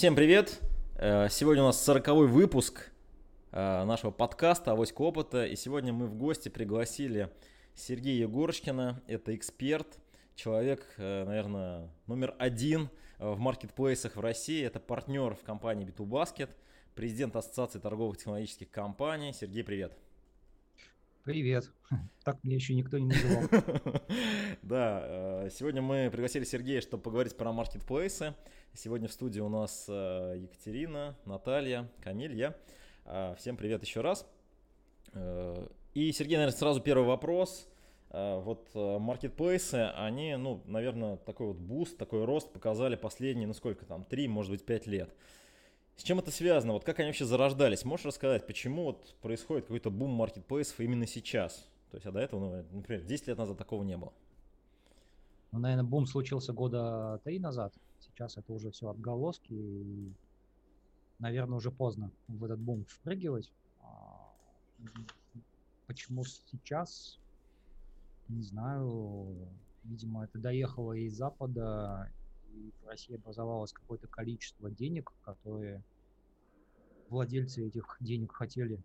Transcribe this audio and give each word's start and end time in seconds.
Всем 0.00 0.16
привет! 0.16 0.62
Э, 0.96 1.28
сегодня 1.28 1.62
у 1.62 1.66
нас 1.66 1.84
сороковой 1.84 2.26
выпуск 2.26 2.90
э, 3.52 3.84
нашего 3.84 4.10
подкаста 4.10 4.72
«Авоська 4.72 5.02
опыта». 5.02 5.44
И 5.44 5.56
сегодня 5.56 5.92
мы 5.92 6.06
в 6.06 6.14
гости 6.14 6.48
пригласили 6.48 7.28
Сергея 7.74 8.22
Егорушкина. 8.22 9.02
Это 9.06 9.36
эксперт, 9.36 9.86
человек, 10.36 10.86
э, 10.96 11.24
наверное, 11.26 11.90
номер 12.06 12.34
один 12.38 12.88
в 13.18 13.38
маркетплейсах 13.38 14.16
в 14.16 14.20
России. 14.20 14.64
Это 14.64 14.80
партнер 14.80 15.34
в 15.34 15.42
компании 15.42 15.86
B2Basket, 15.86 16.48
президент 16.94 17.36
Ассоциации 17.36 17.78
торговых 17.78 18.16
технологических 18.16 18.70
компаний. 18.70 19.34
Сергей, 19.34 19.64
привет! 19.64 19.98
Привет. 21.24 21.70
Так 22.24 22.42
меня 22.44 22.56
еще 22.56 22.74
никто 22.74 22.98
не 22.98 23.08
называл. 23.08 23.42
Да, 24.62 25.48
сегодня 25.50 25.82
мы 25.82 26.08
пригласили 26.10 26.44
Сергея, 26.44 26.80
чтобы 26.80 27.02
поговорить 27.02 27.36
про 27.36 27.52
маркетплейсы. 27.52 28.34
Сегодня 28.74 29.08
в 29.08 29.12
студии 29.12 29.40
у 29.40 29.48
нас 29.48 29.86
э, 29.88 30.36
Екатерина, 30.38 31.16
Наталья, 31.26 31.90
Камиль, 32.02 32.34
я. 32.34 32.56
А, 33.04 33.34
всем 33.34 33.56
привет 33.56 33.82
еще 33.82 34.00
раз. 34.00 34.26
Э, 35.12 35.66
и, 35.92 36.12
Сергей, 36.12 36.36
наверное, 36.36 36.56
сразу 36.56 36.80
первый 36.80 37.06
вопрос. 37.06 37.68
Э, 38.10 38.40
вот 38.40 38.70
маркетплейсы, 38.74 39.90
они, 39.96 40.36
ну, 40.36 40.62
наверное, 40.66 41.16
такой 41.16 41.48
вот 41.48 41.58
буст, 41.58 41.98
такой 41.98 42.24
рост 42.24 42.50
показали 42.52 42.96
последние, 42.96 43.46
ну 43.46 43.54
сколько 43.54 43.84
там, 43.84 44.04
3, 44.04 44.28
может 44.28 44.52
быть, 44.52 44.64
5 44.64 44.86
лет. 44.86 45.10
С 46.00 46.02
чем 46.02 46.18
это 46.18 46.30
связано? 46.30 46.72
Вот 46.72 46.82
как 46.82 46.98
они 46.98 47.08
вообще 47.08 47.26
зарождались? 47.26 47.84
Можешь 47.84 48.06
рассказать, 48.06 48.46
почему 48.46 48.84
вот 48.84 49.14
происходит 49.20 49.66
какой-то 49.66 49.90
бум 49.90 50.12
маркетплейсов 50.12 50.80
именно 50.80 51.06
сейчас? 51.06 51.68
То 51.90 51.98
есть, 51.98 52.06
а 52.06 52.10
до 52.10 52.20
этого, 52.20 52.40
ну, 52.40 52.64
например, 52.72 53.04
10 53.04 53.26
лет 53.26 53.36
назад 53.36 53.58
такого 53.58 53.84
не 53.84 53.98
было. 53.98 54.10
Ну, 55.52 55.58
наверное, 55.58 55.84
бум 55.84 56.06
случился 56.06 56.54
года 56.54 57.20
три 57.22 57.38
назад. 57.38 57.74
Сейчас 57.98 58.38
это 58.38 58.50
уже 58.50 58.70
все 58.70 58.88
отголоски. 58.88 59.52
И, 59.52 60.14
наверное, 61.18 61.58
уже 61.58 61.70
поздно 61.70 62.10
в 62.28 62.42
этот 62.46 62.60
бум 62.60 62.86
впрыгивать. 62.88 63.52
А, 63.82 64.32
почему 65.86 66.24
сейчас? 66.24 67.18
Не 68.28 68.40
знаю. 68.40 69.36
Видимо, 69.84 70.24
это 70.24 70.38
доехало 70.38 70.94
из 70.94 71.12
Запада, 71.12 72.10
и 72.54 72.72
в 72.82 72.88
России 72.88 73.16
образовалось 73.16 73.74
какое-то 73.74 74.06
количество 74.06 74.70
денег, 74.70 75.12
которые 75.24 75.82
владельцы 77.10 77.66
этих 77.66 77.96
денег 78.00 78.32
хотели 78.32 78.80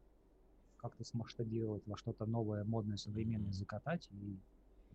как-то 0.77 1.03
смасштабировать 1.03 1.83
во 1.85 1.95
что-то 1.95 2.25
новое, 2.25 2.63
модное, 2.63 2.97
современное 2.97 3.51
закатать. 3.51 4.07
И 4.11 4.37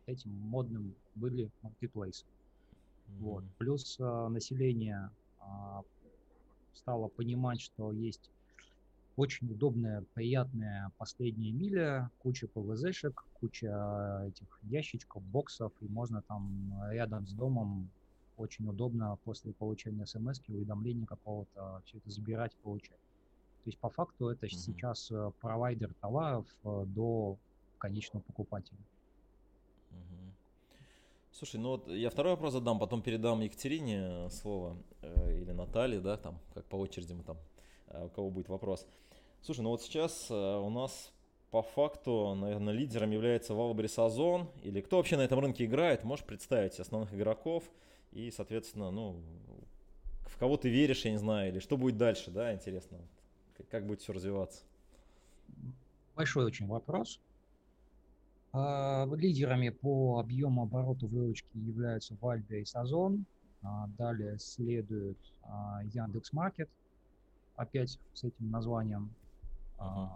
этим 0.06 0.30
модным 0.30 0.94
были 1.14 1.50
маркетплейсы. 1.62 2.26
Mm-hmm. 2.26 3.18
Вот. 3.20 3.44
Плюс 3.58 3.96
а, 4.00 4.28
население 4.28 5.10
а, 5.38 5.82
стало 6.74 7.08
понимать, 7.08 7.60
что 7.60 7.92
есть 7.92 8.30
очень 9.16 9.50
удобная, 9.50 10.04
приятная 10.14 10.92
последняя 10.96 11.52
миля, 11.52 12.10
куча 12.18 12.48
ПВЗшек, 12.48 13.24
куча 13.34 14.24
этих 14.26 14.58
ящичков, 14.62 15.22
боксов, 15.24 15.72
и 15.80 15.88
можно 15.88 16.22
там 16.22 16.72
рядом 16.90 17.26
с 17.26 17.32
домом 17.32 17.90
очень 18.36 18.66
удобно 18.66 19.18
после 19.24 19.52
получения 19.52 20.06
смс 20.06 20.40
уведомления 20.48 21.04
какого-то 21.04 21.82
все 21.84 21.98
это 21.98 22.10
забирать 22.10 22.54
и 22.54 22.62
получать. 22.62 23.00
То 23.64 23.68
есть 23.68 23.78
по 23.78 23.90
факту 23.90 24.28
это 24.28 24.46
mm-hmm. 24.46 24.50
сейчас 24.50 25.10
э, 25.10 25.32
провайдер 25.40 25.92
товаров 26.00 26.46
э, 26.64 26.84
до 26.86 27.36
конечного 27.78 28.22
покупателя. 28.22 28.78
Слушай, 31.32 31.60
ну 31.60 31.70
вот 31.70 31.88
я 31.88 32.10
второй 32.10 32.32
вопрос 32.32 32.52
задам, 32.52 32.78
потом 32.78 33.02
передам 33.02 33.40
Екатерине 33.40 34.28
слово 34.30 34.76
э, 35.02 35.40
или 35.40 35.52
Наталье, 35.52 36.00
да, 36.00 36.16
там, 36.16 36.38
как 36.54 36.64
по 36.66 36.76
очереди 36.76 37.12
мы 37.12 37.22
там, 37.22 37.38
у 37.88 38.08
кого 38.08 38.30
будет 38.30 38.48
вопрос. 38.48 38.86
Слушай, 39.42 39.60
ну 39.60 39.70
вот 39.70 39.82
сейчас 39.82 40.30
у 40.30 40.70
нас 40.70 41.12
по 41.50 41.62
факту, 41.62 42.34
наверное, 42.34 42.74
лидером 42.74 43.10
является 43.10 43.54
Валберис 43.54 43.98
Озон, 43.98 44.48
или 44.62 44.80
кто 44.80 44.98
вообще 44.98 45.16
на 45.16 45.22
этом 45.22 45.38
рынке 45.40 45.64
играет, 45.64 46.04
можешь 46.04 46.24
представить 46.24 46.78
основных 46.78 47.14
игроков 47.14 47.64
и, 48.12 48.30
соответственно, 48.30 48.90
ну, 48.90 49.22
в 50.26 50.36
кого 50.38 50.56
ты 50.56 50.68
веришь, 50.68 51.04
я 51.04 51.12
не 51.12 51.18
знаю, 51.18 51.50
или 51.50 51.58
что 51.58 51.76
будет 51.76 51.96
дальше, 51.96 52.30
да, 52.30 52.52
интересно, 52.54 52.98
как, 53.70 53.86
будет 53.86 54.00
все 54.00 54.12
развиваться? 54.12 54.62
Большой 56.16 56.44
очень 56.44 56.66
вопрос. 56.66 57.20
А, 58.52 59.06
лидерами 59.14 59.68
по 59.68 60.18
объему 60.18 60.62
оборота 60.62 61.06
выручки 61.06 61.56
являются 61.56 62.16
Вальда 62.20 62.56
и 62.56 62.64
Сазон. 62.64 63.24
А, 63.62 63.88
далее 63.98 64.38
следует 64.38 65.18
а, 65.42 65.82
Яндекс 65.92 66.32
Маркет, 66.32 66.68
опять 67.56 67.98
с 68.14 68.24
этим 68.24 68.50
названием. 68.50 69.14
Угу. 69.78 70.10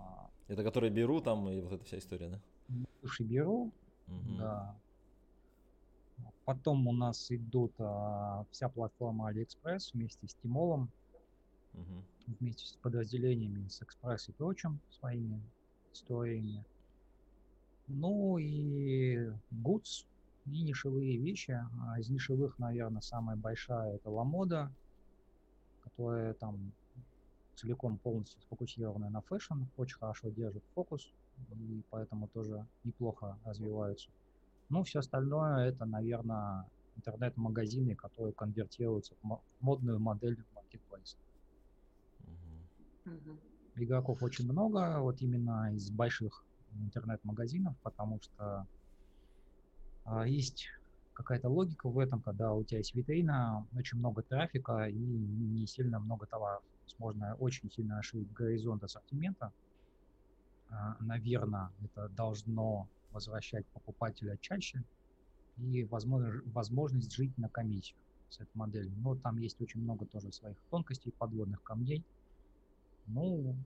Это 0.48 0.62
которые 0.62 0.90
беру 0.90 1.20
там 1.20 1.48
и 1.48 1.60
вот 1.60 1.72
эта 1.72 1.84
вся 1.84 1.98
история, 1.98 2.28
да? 2.28 2.40
Бывший 3.02 3.26
беру, 3.26 3.70
угу. 4.08 4.36
да. 4.38 4.74
Потом 6.44 6.86
у 6.86 6.92
нас 6.92 7.30
идут 7.30 7.72
а, 7.78 8.44
вся 8.50 8.68
платформа 8.68 9.30
AliExpress 9.30 9.90
вместе 9.92 10.26
с 10.26 10.34
Tmall 10.34 10.69
ом, 10.69 10.90
угу. 11.74 12.36
вместе 12.40 12.66
с 12.66 12.76
подразделениями 12.82 13.68
с 13.68 13.82
AliExpress 13.82 14.28
и 14.28 14.32
прочим 14.32 14.80
своими 14.90 15.40
историями. 15.92 16.64
Ну 17.86 18.38
и 18.38 19.30
Goods 19.52 20.06
и 20.46 20.62
нишевые 20.62 21.18
вещи. 21.18 21.58
А 21.82 21.98
из 21.98 22.08
нишевых, 22.10 22.58
наверное, 22.58 23.02
самая 23.02 23.36
большая 23.36 23.96
это 23.96 24.10
Lamoda, 24.10 24.72
которая 25.82 26.34
там 26.34 26.72
целиком 27.56 27.98
полностью 27.98 28.40
сфокусирована 28.42 29.10
на 29.10 29.20
fashion, 29.22 29.64
очень 29.76 29.96
хорошо 29.98 30.28
держит 30.30 30.64
фокус, 30.74 31.08
и 31.52 31.82
поэтому 31.90 32.28
тоже 32.28 32.66
неплохо 32.82 33.38
развиваются. 33.44 34.10
Ну, 34.68 34.82
все 34.82 35.00
остальное 35.00 35.68
это, 35.68 35.84
наверное, 35.84 36.66
интернет-магазины, 36.96 37.94
которые 37.94 38.32
конвертируются 38.32 39.14
в 39.22 39.40
модную 39.60 40.00
модель 40.00 40.42
маркетплейса. 40.54 41.16
Uh-huh. 43.06 43.38
Игроков 43.76 44.22
очень 44.22 44.50
много, 44.50 45.00
вот 45.00 45.20
именно 45.20 45.74
из 45.74 45.90
больших 45.90 46.46
интернет-магазинов, 46.72 47.76
потому 47.82 48.20
что 48.22 48.66
а, 50.04 50.26
есть 50.26 50.66
какая-то 51.12 51.48
логика 51.48 51.88
в 51.88 51.98
этом, 51.98 52.22
когда 52.22 52.52
у 52.52 52.64
тебя 52.64 52.78
есть 52.78 52.94
витрина, 52.94 53.66
очень 53.74 53.98
много 53.98 54.22
трафика 54.22 54.88
и 54.88 54.98
не 54.98 55.66
сильно 55.66 55.98
много 55.98 56.26
товаров. 56.26 56.62
То 56.62 56.86
есть 56.86 56.98
можно 56.98 57.34
очень 57.36 57.70
сильно 57.70 57.98
ошибить 57.98 58.32
горизонт 58.32 58.82
ассортимента. 58.82 59.52
А, 60.68 60.96
наверное, 61.00 61.72
это 61.84 62.08
должно 62.10 62.88
возвращать 63.10 63.66
покупателя 63.72 64.36
чаще 64.40 64.82
и 65.56 65.84
возможно, 65.84 66.40
возможность 66.46 67.12
жить 67.12 67.36
на 67.38 67.48
комиссию 67.48 67.96
с 68.28 68.40
этой 68.40 68.50
моделью. 68.54 68.94
Но 68.96 69.14
там 69.16 69.38
есть 69.38 69.60
очень 69.60 69.80
много 69.82 70.06
тоже 70.06 70.32
своих 70.32 70.56
тонкостей, 70.70 71.12
подводных 71.16 71.62
камней. 71.62 72.04
Ну, 73.06 73.56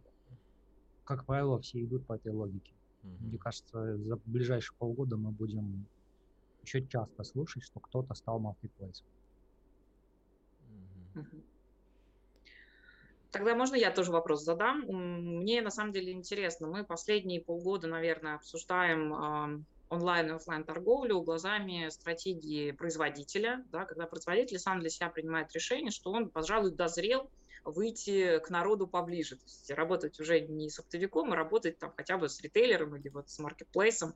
как 1.05 1.25
правило, 1.25 1.61
все 1.61 1.85
идут 1.85 2.07
по 2.07 2.15
этой 2.15 2.33
логике. 2.33 2.73
Угу. 3.03 3.27
Мне 3.27 3.39
кажется, 3.39 3.97
за 3.99 4.17
ближайшие 4.27 4.77
полгода 4.79 5.17
мы 5.17 5.31
будем 5.31 5.87
еще 6.63 6.87
часто 6.87 7.25
слушать, 7.25 7.63
что 7.63 7.81
кто-то 7.81 8.15
стал 8.15 8.41
маркетплейсом. 8.41 9.07
Угу. 11.15 11.43
Тогда 13.31 13.55
можно 13.55 13.75
я 13.75 13.91
тоже 13.91 14.11
вопрос 14.11 14.43
задам? 14.43 14.81
Мне 14.81 15.61
на 15.61 15.71
самом 15.71 15.93
деле 15.93 16.13
интересно. 16.13 16.67
Мы 16.67 16.85
последние 16.85 17.43
полгода, 17.43 17.87
наверное, 17.87 18.37
обсуждаем 18.37 19.67
онлайн 19.91 20.27
и 20.29 20.35
офлайн 20.35 20.65
торговлю 20.65 21.21
глазами 21.23 21.89
стратегии 21.91 22.73
производителя, 22.73 23.65
да, 23.71 23.85
когда 23.85 24.07
производитель 24.07 24.59
сам 24.59 24.81
для 24.81 24.91
себя 24.91 25.11
принимает 25.11 25.53
решение, 25.53 25.91
что 25.91 26.11
он, 26.11 26.31
пожалуй, 26.31 26.73
дозрел 26.73 27.31
выйти 27.71 28.39
к 28.41 28.51
народу 28.51 28.87
поближе, 28.87 29.37
то 29.37 29.45
есть 29.45 29.71
работать 29.71 30.19
уже 30.21 30.41
не 30.41 30.71
с 30.71 30.79
оптовиком, 30.79 31.33
а 31.33 31.37
работать 31.37 31.79
там 31.79 31.93
хотя 31.97 32.19
бы 32.19 32.29
с 32.29 32.41
ритейлером 32.41 32.97
или 32.97 33.09
вот 33.09 33.31
с 33.31 33.39
маркетплейсом. 33.39 34.15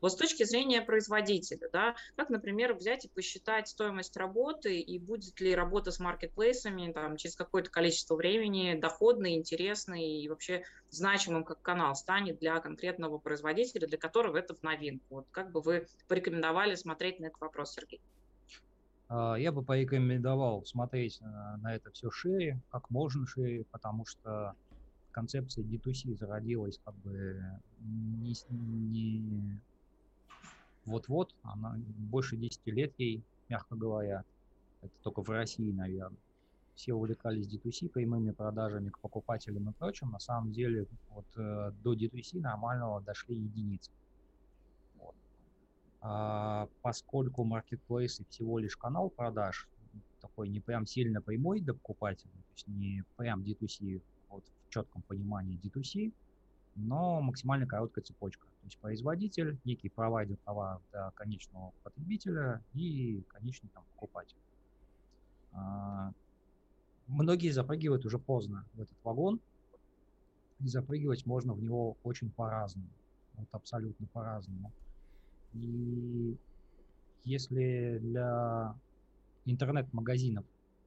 Вот 0.00 0.12
с 0.12 0.16
точки 0.16 0.44
зрения 0.44 0.82
производителя, 0.82 1.68
да, 1.72 1.94
как, 2.16 2.30
например, 2.30 2.74
взять 2.74 3.04
и 3.04 3.08
посчитать 3.08 3.68
стоимость 3.68 4.16
работы 4.16 4.78
и 4.78 4.98
будет 4.98 5.40
ли 5.40 5.54
работа 5.54 5.90
с 5.90 5.98
маркетплейсами 5.98 6.92
там, 6.92 7.16
через 7.16 7.36
какое-то 7.36 7.70
количество 7.70 8.16
времени 8.16 8.74
доходной, 8.74 9.34
интересной 9.34 10.20
и 10.20 10.28
вообще 10.28 10.64
значимым 10.90 11.44
как 11.44 11.62
канал 11.62 11.94
станет 11.94 12.38
для 12.38 12.58
конкретного 12.60 13.18
производителя, 13.18 13.86
для 13.86 13.98
которого 13.98 14.36
это 14.36 14.54
в 14.54 14.62
новинку. 14.62 15.04
Вот 15.10 15.26
как 15.30 15.50
бы 15.50 15.60
вы 15.60 15.86
порекомендовали 16.08 16.74
смотреть 16.74 17.20
на 17.20 17.26
этот 17.26 17.40
вопрос, 17.40 17.74
Сергей? 17.74 18.00
А, 19.14 19.34
я 19.34 19.52
бы 19.52 19.62
порекомендовал 19.62 20.64
смотреть 20.64 21.20
на 21.20 21.74
это 21.74 21.90
все 21.90 22.10
шире, 22.10 22.58
как 22.70 22.88
можно 22.88 23.26
шире, 23.26 23.66
потому 23.70 24.06
что 24.06 24.54
концепция 25.10 25.64
D2C 25.64 26.16
зародилась 26.16 26.80
как 26.82 26.94
бы 26.96 27.38
не, 27.80 28.34
не 28.48 29.60
вот-вот, 30.86 31.34
она 31.42 31.76
больше 32.10 32.38
10 32.38 32.66
лет 32.68 32.94
ей, 32.96 33.22
мягко 33.50 33.76
говоря. 33.76 34.24
Это 34.80 34.92
только 35.02 35.22
в 35.22 35.28
России, 35.28 35.70
наверное. 35.70 36.18
все 36.74 36.94
увлекались 36.94 37.46
D2C, 37.46 37.90
прямыми 37.90 38.30
продажами 38.30 38.88
к 38.88 38.98
покупателям 38.98 39.68
и 39.68 39.72
прочим. 39.74 40.10
На 40.10 40.20
самом 40.20 40.52
деле 40.52 40.86
вот 41.10 41.26
э, 41.36 41.72
до 41.84 41.92
D2C 41.92 42.40
нормального 42.40 43.02
дошли 43.02 43.36
единицы. 43.36 43.90
А 46.04 46.68
поскольку 46.82 47.46
marketplace 47.46 48.24
всего 48.28 48.58
лишь 48.58 48.76
канал 48.76 49.08
продаж, 49.08 49.68
такой 50.20 50.48
не 50.48 50.58
прям 50.58 50.84
сильно 50.84 51.22
прямой 51.22 51.60
до 51.60 51.74
покупателя, 51.74 52.32
то 52.32 52.52
есть 52.54 52.66
не 52.66 53.04
прям 53.16 53.42
D2C 53.42 54.02
вот 54.28 54.44
в 54.44 54.70
четком 54.70 55.02
понимании 55.02 55.60
D2C, 55.60 56.12
но 56.74 57.20
максимально 57.20 57.66
короткая 57.66 58.04
цепочка. 58.04 58.46
То 58.46 58.66
есть 58.66 58.78
производитель, 58.78 59.60
некий 59.64 59.90
провайдер 59.90 60.38
товара 60.44 60.80
для 60.90 61.10
конечного 61.12 61.72
потребителя 61.84 62.64
и 62.72 63.22
конечный 63.28 63.70
там, 63.70 63.84
покупатель. 63.94 64.36
А, 65.52 66.12
многие 67.06 67.50
запрыгивают 67.50 68.04
уже 68.06 68.18
поздно 68.18 68.66
в 68.74 68.80
этот 68.80 68.96
вагон, 69.04 69.40
и 70.58 70.68
запрыгивать 70.68 71.26
можно 71.26 71.52
в 71.54 71.62
него 71.62 71.96
очень 72.02 72.30
по-разному, 72.30 72.88
вот 73.34 73.48
абсолютно 73.52 74.06
по-разному. 74.08 74.72
И 75.54 76.36
если 77.24 77.98
для 77.98 78.74
интернет-магазинов 79.44 80.44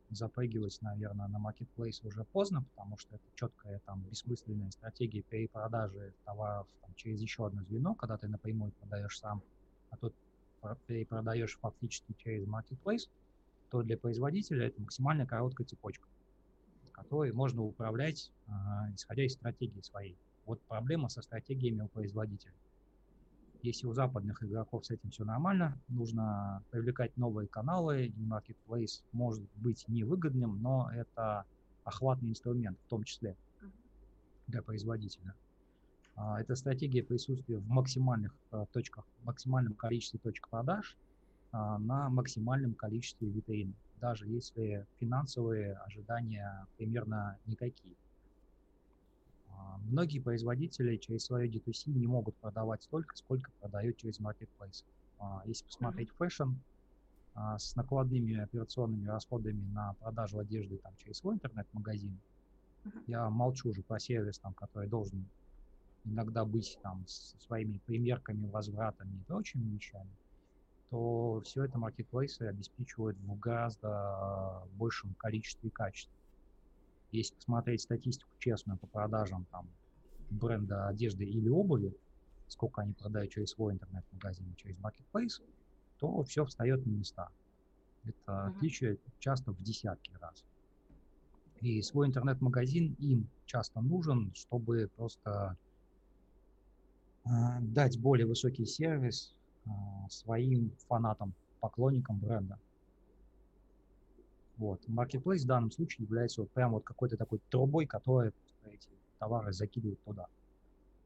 запрыгивать, 0.10 0.78
наверное, 0.82 1.28
на 1.28 1.38
marketplace 1.38 2.06
уже 2.06 2.24
поздно, 2.26 2.64
потому 2.76 2.98
что 2.98 3.16
это 3.16 3.24
четкая 3.36 3.80
там 3.86 4.02
бессмысленная 4.04 4.72
стратегия 4.72 5.24
перепродажи 5.24 6.14
товаров 6.26 6.68
там, 6.82 6.94
через 6.96 7.22
еще 7.22 7.48
одно 7.48 7.64
звено, 7.64 7.96
когда 7.96 8.18
ты 8.18 8.28
напрямую 8.28 8.72
продаешь 8.74 9.18
сам, 9.18 9.42
а 9.90 9.98
тут 9.98 10.14
перепродаешь 10.88 11.58
фактически 11.60 12.14
через 12.18 12.48
marketplace, 12.48 13.10
то 13.70 13.84
для 13.84 13.98
производителя 13.98 14.68
это 14.68 14.82
максимально 14.82 15.26
короткая 15.26 15.68
цепочка, 15.68 16.08
которой 16.92 17.32
можно 17.34 17.64
управлять, 17.64 18.32
э, 18.48 18.52
исходя 18.96 19.24
из 19.26 19.34
стратегии 19.34 19.82
своей. 19.82 20.18
Вот 20.46 20.62
проблема 20.64 21.10
со 21.10 21.22
стратегиями 21.22 21.82
у 21.82 21.88
производителя. 21.88 22.54
Если 23.66 23.88
у 23.88 23.94
западных 23.94 24.44
игроков 24.44 24.86
с 24.86 24.92
этим 24.92 25.10
все 25.10 25.26
нормально, 25.26 25.82
нужно 25.88 26.64
привлекать 26.70 27.18
новые 27.18 27.48
каналы, 27.48 28.06
и 28.06 28.24
Marketplace 28.24 29.02
может 29.12 29.44
быть 29.56 29.84
невыгодным, 29.88 30.62
но 30.62 30.92
это 30.94 31.46
охватный 31.84 32.30
инструмент 32.30 32.78
в 32.86 32.90
том 32.90 33.04
числе 33.04 33.36
для 34.46 34.62
производителя. 34.62 35.34
А, 36.14 36.40
эта 36.40 36.56
стратегия 36.56 37.02
присутствия 37.02 37.58
в 37.58 37.68
максимальных 37.68 38.38
а, 38.52 38.68
точках, 38.68 39.04
максимальном 39.24 39.74
количестве 39.74 40.20
точек 40.20 40.48
продаж 40.48 40.96
а, 41.52 41.80
на 41.80 42.10
максимальном 42.10 42.76
количестве 42.76 43.30
витрин, 43.32 43.74
даже 43.96 44.28
если 44.28 44.86
финансовые 45.00 45.74
ожидания 45.78 46.68
примерно 46.78 47.40
никакие. 47.46 47.96
А, 49.58 49.78
многие 49.78 50.20
производители 50.20 50.98
через 50.98 51.26
свое 51.26 51.50
D2C 51.50 51.92
не 51.92 52.08
могут 52.08 52.38
продавать 52.38 52.84
столько, 52.84 53.16
сколько 53.16 53.52
продают 53.60 53.98
через 53.98 54.20
маркетплейс. 54.20 54.84
А, 55.18 55.42
если 55.46 55.66
посмотреть 55.66 56.10
фэшн, 56.18 56.52
а, 57.34 57.58
с 57.58 57.76
накладными 57.76 58.38
операционными 58.38 59.08
расходами 59.08 59.62
на 59.72 59.94
продажу 59.96 60.40
одежды 60.40 60.78
там, 60.78 60.96
через 60.98 61.18
свой 61.18 61.36
интернет-магазин, 61.36 62.20
я 63.08 63.30
молчу 63.30 63.70
уже 63.70 63.82
про 63.84 64.00
сервис, 64.00 64.40
там, 64.40 64.54
который 64.54 64.88
должен 64.90 65.30
иногда 66.04 66.46
быть 66.46 66.78
там 66.84 67.06
со 67.08 67.38
своими 67.40 67.80
примерками, 67.86 68.48
возвратами 68.48 69.18
и 69.18 69.24
прочими 69.24 69.76
вещами, 69.76 70.16
то 70.90 71.42
все 71.44 71.64
это 71.66 71.78
маркетплейсы 71.78 72.44
обеспечивают 72.44 73.18
в 73.18 73.40
гораздо 73.40 74.64
большем 74.74 75.16
количестве 75.16 75.70
и 75.70 75.72
качестве. 75.72 76.16
Если 77.12 77.36
посмотреть 77.36 77.82
статистику 77.82 78.30
честную 78.40 78.78
по 78.78 78.88
продажам 78.88 79.46
там, 79.52 79.70
бренда 80.30 80.88
одежды 80.88 81.26
или 81.26 81.50
обуви, 81.50 81.96
сколько 82.48 82.82
они 82.82 82.94
продают 82.94 83.32
через 83.32 83.52
свой 83.52 83.74
интернет-магазин, 83.74 84.54
через 84.56 84.78
marketplace, 84.78 85.42
то 86.00 86.24
все 86.24 86.46
встает 86.46 86.86
на 86.86 86.92
места. 86.92 87.30
Это 88.04 88.32
uh-huh. 88.32 88.58
отличие 88.58 88.98
часто 89.20 89.52
в 89.52 89.62
десятки 89.64 90.12
раз. 90.22 90.44
И 91.62 91.82
свой 91.82 92.08
интернет-магазин 92.08 92.96
им 93.00 93.28
часто 93.46 93.82
нужен, 93.82 94.32
чтобы 94.36 94.90
просто 94.96 95.58
э, 97.26 97.30
дать 97.62 98.00
более 98.00 98.28
высокий 98.28 98.66
сервис 98.66 99.34
э, 99.66 99.70
своим 100.10 100.72
фанатам, 100.88 101.34
поклонникам 101.62 102.20
бренда. 102.20 102.60
Вот. 104.58 104.82
Marketplace 104.88 105.44
в 105.44 105.48
данном 105.48 105.72
случае 105.72 106.06
является 106.06 106.42
вот 106.42 106.52
прям 106.52 106.72
вот 106.72 106.84
какой-то 106.84 107.18
такой 107.18 107.40
трубой, 107.50 107.86
которая 107.86 108.32
эти 108.66 108.88
товары 109.20 109.52
закидывает 109.52 110.02
туда. 110.04 110.28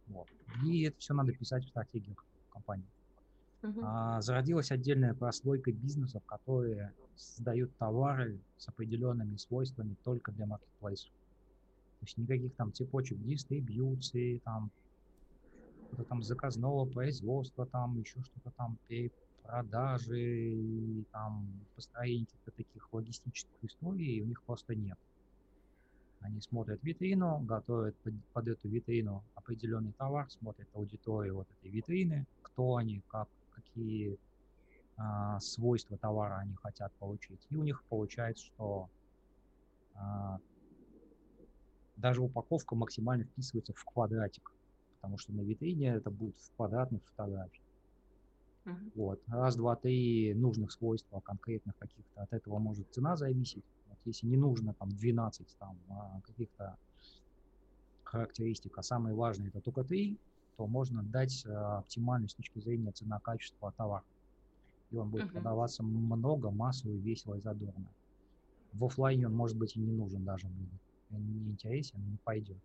Вот. 0.07 0.27
И 0.65 0.83
это 0.83 0.97
все 0.99 1.13
надо 1.13 1.33
писать 1.33 1.65
в 1.65 1.69
стратегиях 1.69 2.23
компании. 2.51 2.87
Uh-huh. 3.61 3.81
А, 3.83 4.21
зародилась 4.21 4.71
отдельная 4.71 5.13
прослойка 5.13 5.71
бизнесов, 5.71 6.23
которые 6.25 6.93
создают 7.15 7.75
товары 7.77 8.39
с 8.57 8.67
определенными 8.69 9.35
свойствами 9.35 9.95
только 10.03 10.31
для 10.31 10.45
marketplace. 10.45 11.09
То 11.99 12.05
есть 12.05 12.17
никаких 12.17 12.55
там 12.55 12.71
цепочек 12.73 13.21
дистрибьюции, 13.21 14.37
там, 14.45 14.71
там 16.07 16.23
заказного 16.23 16.85
производства, 16.85 17.65
там 17.65 17.99
еще 17.99 18.21
что-то 18.21 18.51
там, 18.55 18.77
продажи 19.49 20.19
и 20.19 21.03
там 21.11 21.47
построение 21.75 22.25
каких-то 22.27 22.51
таких 22.51 22.93
логистических 22.93 23.63
историй 23.63 24.21
у 24.21 24.25
них 24.25 24.41
просто 24.43 24.75
нет. 24.75 24.97
Они 26.21 26.41
смотрят 26.41 26.83
витрину, 26.83 27.39
готовят 27.39 27.95
под, 28.03 28.13
под 28.33 28.47
эту 28.47 28.67
витрину 28.67 29.23
определенный 29.35 29.93
товар, 29.93 30.29
смотрят 30.29 30.67
аудиторию 30.73 31.35
вот 31.35 31.47
этой 31.51 31.71
витрины, 31.71 32.27
кто 32.41 32.75
они, 32.75 33.01
как, 33.07 33.29
какие 33.51 34.17
а, 34.97 35.39
свойства 35.39 35.97
товара 35.97 36.39
они 36.39 36.53
хотят 36.55 36.91
получить. 36.99 37.39
И 37.49 37.55
у 37.55 37.63
них 37.63 37.83
получается, 37.85 38.45
что 38.45 38.89
а, 39.95 40.39
даже 41.95 42.21
упаковка 42.21 42.75
максимально 42.75 43.23
вписывается 43.23 43.73
в 43.73 43.83
квадратик, 43.85 44.51
потому 44.95 45.17
что 45.17 45.31
на 45.33 45.41
витрине 45.41 45.87
это 45.95 46.11
будет 46.11 46.37
в 46.37 46.55
квадратных 46.55 47.01
фотографиях. 47.11 47.63
Uh-huh. 48.65 48.91
Вот. 48.95 49.21
Раз, 49.27 49.55
два, 49.55 49.75
три 49.75 50.33
нужных 50.33 50.71
свойства 50.71 51.19
конкретных 51.21 51.77
каких-то, 51.77 52.21
от 52.21 52.33
этого 52.33 52.59
может 52.59 52.91
цена 52.91 53.15
зависеть. 53.15 53.63
Вот 53.87 53.97
если 54.05 54.27
не 54.27 54.37
нужно 54.37 54.73
там 54.73 54.89
12 54.89 55.47
там, 55.59 55.77
а, 55.89 56.21
каких-то 56.25 56.77
характеристик, 58.03 58.77
а 58.77 58.83
самые 58.83 59.15
важные 59.15 59.49
это 59.49 59.61
только 59.61 59.83
три, 59.83 60.17
то 60.57 60.67
можно 60.67 61.03
дать 61.03 61.45
а, 61.45 61.79
оптимальный 61.79 62.29
с 62.29 62.33
точки 62.33 62.59
зрения 62.59 62.91
цена-качества 62.91 63.73
товар. 63.77 64.03
И 64.91 64.97
он 64.97 65.09
будет 65.09 65.25
uh-huh. 65.25 65.33
продаваться 65.33 65.83
много, 65.83 66.49
массово, 66.49 66.93
весело 66.93 67.35
и 67.35 67.41
задорно. 67.41 67.87
В 68.73 68.85
офлайне 68.85 69.27
он, 69.27 69.35
может 69.35 69.57
быть, 69.57 69.75
и 69.75 69.79
не 69.79 69.91
нужен 69.91 70.23
даже 70.25 70.47
будет. 70.47 70.81
Он 71.11 71.25
не 71.25 71.51
интересен, 71.51 71.99
не 72.09 72.17
пойдет. 72.17 72.57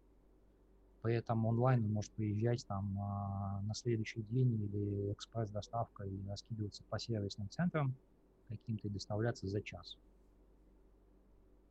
Поэтому 1.04 1.50
онлайн 1.50 1.84
он 1.84 1.92
может 1.92 2.10
приезжать 2.12 2.66
там 2.66 2.98
а, 2.98 3.60
на 3.60 3.74
следующий 3.74 4.22
день 4.22 4.54
или 4.54 5.12
экспресс-доставка 5.12 6.04
и 6.04 6.26
раскидываться 6.26 6.82
по 6.88 6.98
сервисным 6.98 7.50
центрам 7.50 7.94
каким-то 8.48 8.88
и 8.88 8.90
доставляться 8.90 9.46
за 9.46 9.60
час. 9.60 9.98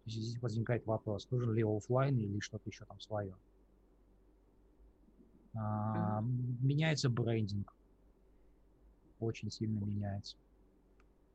То 0.04 0.12
есть 0.12 0.20
здесь 0.20 0.40
возникает 0.40 0.86
вопрос, 0.86 1.28
нужен 1.32 1.52
ли 1.52 1.63
офлайн 1.63 2.16
или 2.16 2.40
что-то 2.42 2.70
еще 2.70 2.86
там 2.86 3.00
свое. 3.00 3.36
А, 5.56 6.22
меняется 6.22 7.10
брендинг. 7.10 7.74
Очень 9.20 9.50
сильно 9.50 9.80
меняется. 9.80 10.38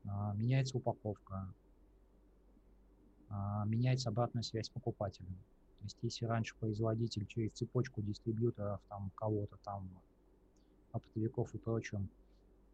А, 0.07 0.33
меняется 0.35 0.77
упаковка. 0.77 1.53
А, 3.27 3.65
меняется 3.65 4.07
обратная 4.07 4.43
связь 4.43 4.67
с 4.67 4.69
покупателем. 4.69 5.35
То 5.79 5.85
есть 5.85 5.97
если 6.01 6.25
раньше 6.25 6.55
производитель 6.59 7.25
через 7.25 7.51
цепочку 7.51 8.01
дистрибьюторов, 8.01 8.81
там 8.89 9.11
кого-то 9.15 9.57
там, 9.63 9.89
оптовиков 10.91 11.53
и 11.55 11.57
прочим, 11.57 12.09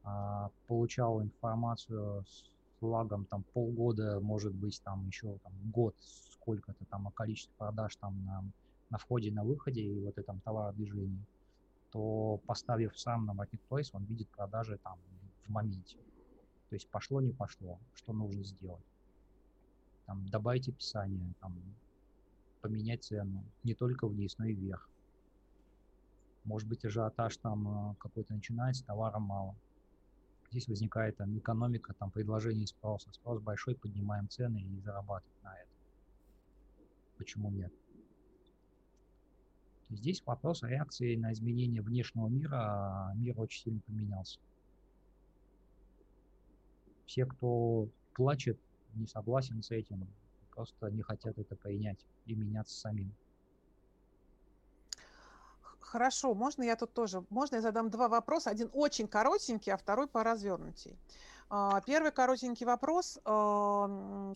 а, 0.04 0.50
получал 0.68 1.22
информацию 1.22 2.26
с 2.26 2.44
лагом 2.82 3.26
там 3.26 3.44
полгода, 3.54 4.20
может 4.20 4.54
быть 4.54 4.82
там 4.84 5.08
еще 5.08 5.38
там 5.44 5.54
год, 5.72 5.96
сколько-то 6.00 6.86
там 6.86 7.08
о 7.08 7.12
количестве 7.12 7.54
продаж 7.58 7.96
там 7.98 8.26
на, 8.26 8.44
на 8.90 8.98
входе, 8.98 9.32
на 9.32 9.44
выходе 9.44 9.82
и 9.82 10.00
вот 10.00 10.18
этом 10.18 10.42
товародвижении, 10.42 11.26
то 11.92 12.40
поставив 12.46 12.98
сам 13.00 13.26
на 13.26 13.32
marketplace, 13.32 13.90
он 13.94 14.04
видит 14.06 14.30
продажи 14.30 14.80
там 14.84 15.00
в 15.46 15.50
моменте. 15.50 15.98
То 16.70 16.76
есть 16.76 16.90
пошло, 16.90 17.22
не 17.22 17.34
пошло, 17.34 17.80
что 17.94 18.14
нужно 18.14 18.44
сделать. 18.44 18.86
Там 20.06 20.28
добавить 20.28 20.68
описание, 20.70 21.34
там 21.40 21.54
поменять 22.66 23.04
цену 23.04 23.44
не 23.64 23.76
только 23.76 24.08
вниз, 24.08 24.40
но 24.40 24.46
и 24.46 24.54
вверх. 24.56 24.90
Может 26.46 26.68
быть, 26.68 26.84
ажиотаж 26.84 27.38
там 27.38 27.92
э, 27.92 27.96
какой-то 28.00 28.34
начинается, 28.34 28.84
товара 28.86 29.20
мало. 29.20 29.56
Здесь 30.50 30.68
возникает 30.68 31.18
там 31.18 31.38
экономика, 31.38 31.94
там 31.94 32.10
предложение 32.10 32.64
и 32.64 32.68
спроса. 32.68 33.14
Спрос 33.14 33.40
большой, 33.40 33.76
поднимаем 33.76 34.28
цены 34.30 34.64
и 34.64 34.82
зарабатываем 34.82 35.38
на 35.44 35.56
это. 35.56 35.70
почему 37.18 37.52
нет. 37.52 37.72
Здесь 39.92 40.24
вопрос 40.26 40.64
реакции 40.64 41.16
на 41.16 41.34
изменения 41.34 41.84
внешнего 41.84 42.28
мира. 42.28 42.58
А 42.58 43.14
мир 43.14 43.40
очень 43.40 43.62
сильно 43.62 43.82
поменялся. 43.82 44.40
Все, 47.06 47.28
кто 47.28 47.88
плачет, 48.16 48.60
не 48.96 49.06
согласен 49.06 49.62
с 49.62 49.70
этим, 49.70 50.08
просто 50.56 50.90
не 50.90 51.02
хотят 51.02 51.38
это 51.38 51.56
принять 51.56 52.00
и 52.26 52.34
меняться 52.34 52.80
самим. 52.80 53.14
Хорошо, 55.80 56.34
можно 56.34 56.64
я 56.64 56.76
тут 56.76 56.94
тоже, 56.94 57.24
можно 57.30 57.56
я 57.56 57.62
задам 57.62 57.90
два 57.90 58.08
вопроса, 58.08 58.50
один 58.50 58.70
очень 58.74 59.08
коротенький, 59.08 59.72
а 59.72 59.78
второй 59.78 60.08
поразвернутей. 60.08 60.94
А, 60.94 61.35
первый 61.86 62.12
коротенький 62.12 62.66
вопрос 62.66 63.20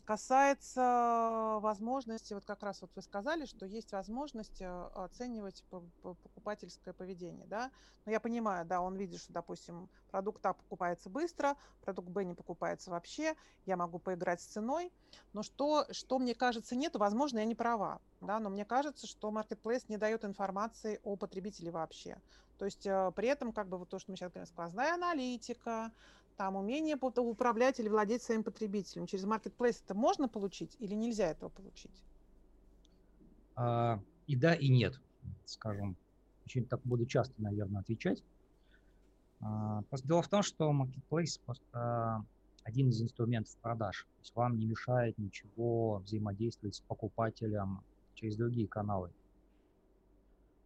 касается 0.05 1.57
возможности, 1.61 2.33
вот 2.33 2.45
как 2.45 2.63
раз 2.63 2.81
вот 2.81 2.91
вы 2.95 3.01
сказали, 3.01 3.45
что 3.45 3.65
есть 3.65 3.91
возможность 3.91 4.61
э, 4.61 4.89
оценивать 4.95 5.63
покупательское 5.69 6.93
поведение, 6.93 7.45
да, 7.47 7.71
но 8.05 8.11
я 8.11 8.19
понимаю, 8.19 8.65
да, 8.65 8.81
он 8.81 8.95
видит, 8.95 9.19
что, 9.21 9.33
допустим, 9.33 9.89
продукт 10.11 10.45
А 10.45 10.53
покупается 10.53 11.09
быстро, 11.09 11.57
продукт 11.81 12.09
Б 12.09 12.23
не 12.23 12.33
покупается 12.33 12.91
вообще, 12.91 13.35
я 13.65 13.75
могу 13.75 13.99
поиграть 13.99 14.41
с 14.41 14.45
ценой, 14.45 14.91
но 15.33 15.43
что, 15.43 15.85
что 15.91 16.19
мне 16.19 16.35
кажется 16.35 16.75
нет, 16.75 16.95
возможно, 16.95 17.39
я 17.39 17.45
не 17.45 17.55
права, 17.55 18.01
да, 18.21 18.39
но 18.39 18.49
мне 18.49 18.65
кажется, 18.65 19.07
что 19.07 19.29
Marketplace 19.29 19.85
не 19.89 19.97
дает 19.97 20.23
информации 20.25 20.99
о 21.03 21.15
потребителе 21.15 21.71
вообще. 21.71 22.17
То 22.59 22.65
есть 22.65 22.85
э, 22.85 23.11
при 23.15 23.29
этом, 23.29 23.53
как 23.53 23.69
бы 23.69 23.77
вот 23.77 23.89
то, 23.89 23.99
что 23.99 24.11
мы 24.11 24.17
сейчас 24.17 24.31
говорим, 24.31 24.45
сквозная 24.45 24.93
аналитика, 24.93 25.91
там 26.39 26.55
умение 26.55 26.95
управлять 26.95 27.81
или 27.81 27.89
владеть 27.89 28.23
своим 28.23 28.45
потребителем. 28.45 29.07
Через 29.07 29.25
Marketplace 29.25 29.81
это 29.83 29.93
можно 29.93 30.29
получить 30.29 30.73
или 30.79 30.95
нельзя 30.95 31.31
этого 31.31 31.49
получить? 31.49 32.01
А, 33.57 34.01
и 34.25 34.37
да, 34.37 34.53
и 34.53 34.69
нет, 34.69 35.01
скажем. 35.43 35.97
Очень 36.45 36.65
так 36.65 36.79
буду 36.85 37.05
часто, 37.05 37.33
наверное, 37.41 37.81
отвечать. 37.81 38.23
А, 39.41 39.83
дело 40.05 40.21
в 40.21 40.29
том, 40.29 40.41
что 40.41 40.71
Marketplace 40.71 41.41
просто 41.45 42.25
один 42.63 42.87
из 42.87 43.01
инструментов 43.01 43.57
продаж. 43.57 44.03
То 44.03 44.21
есть 44.21 44.33
вам 44.33 44.57
не 44.57 44.65
мешает 44.65 45.17
ничего 45.17 45.97
взаимодействовать 45.97 46.75
с 46.75 46.79
покупателем 46.79 47.83
через 48.13 48.37
другие 48.37 48.69
каналы, 48.69 49.11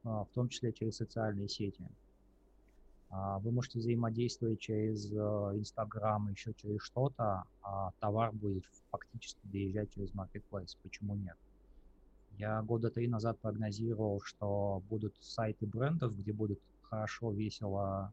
а, 0.03 0.25
в 0.25 0.29
том 0.35 0.49
числе 0.49 0.71
через 0.71 0.97
социальные 0.97 1.49
сети. 1.49 1.83
А, 3.15 3.37
вы 3.39 3.51
можете 3.51 3.77
взаимодействовать 3.77 4.59
через 4.59 5.11
э, 5.11 5.15
Инстаграм, 5.15 6.27
еще 6.29 6.51
через 6.55 6.81
что-то, 6.81 7.43
а 7.61 7.91
товар 7.99 8.31
будет 8.31 8.65
фактически 8.89 9.39
доезжать 9.43 9.93
через 9.93 10.11
Marketplace. 10.13 10.75
Почему 10.81 11.15
нет? 11.15 11.37
Я 12.39 12.63
года 12.63 12.89
три 12.89 13.07
назад 13.07 13.37
прогнозировал, 13.39 14.19
что 14.21 14.81
будут 14.89 15.15
сайты 15.19 15.67
брендов, 15.67 16.17
где 16.17 16.33
будут 16.33 16.59
хорошо, 16.81 17.31
весело, 17.31 18.11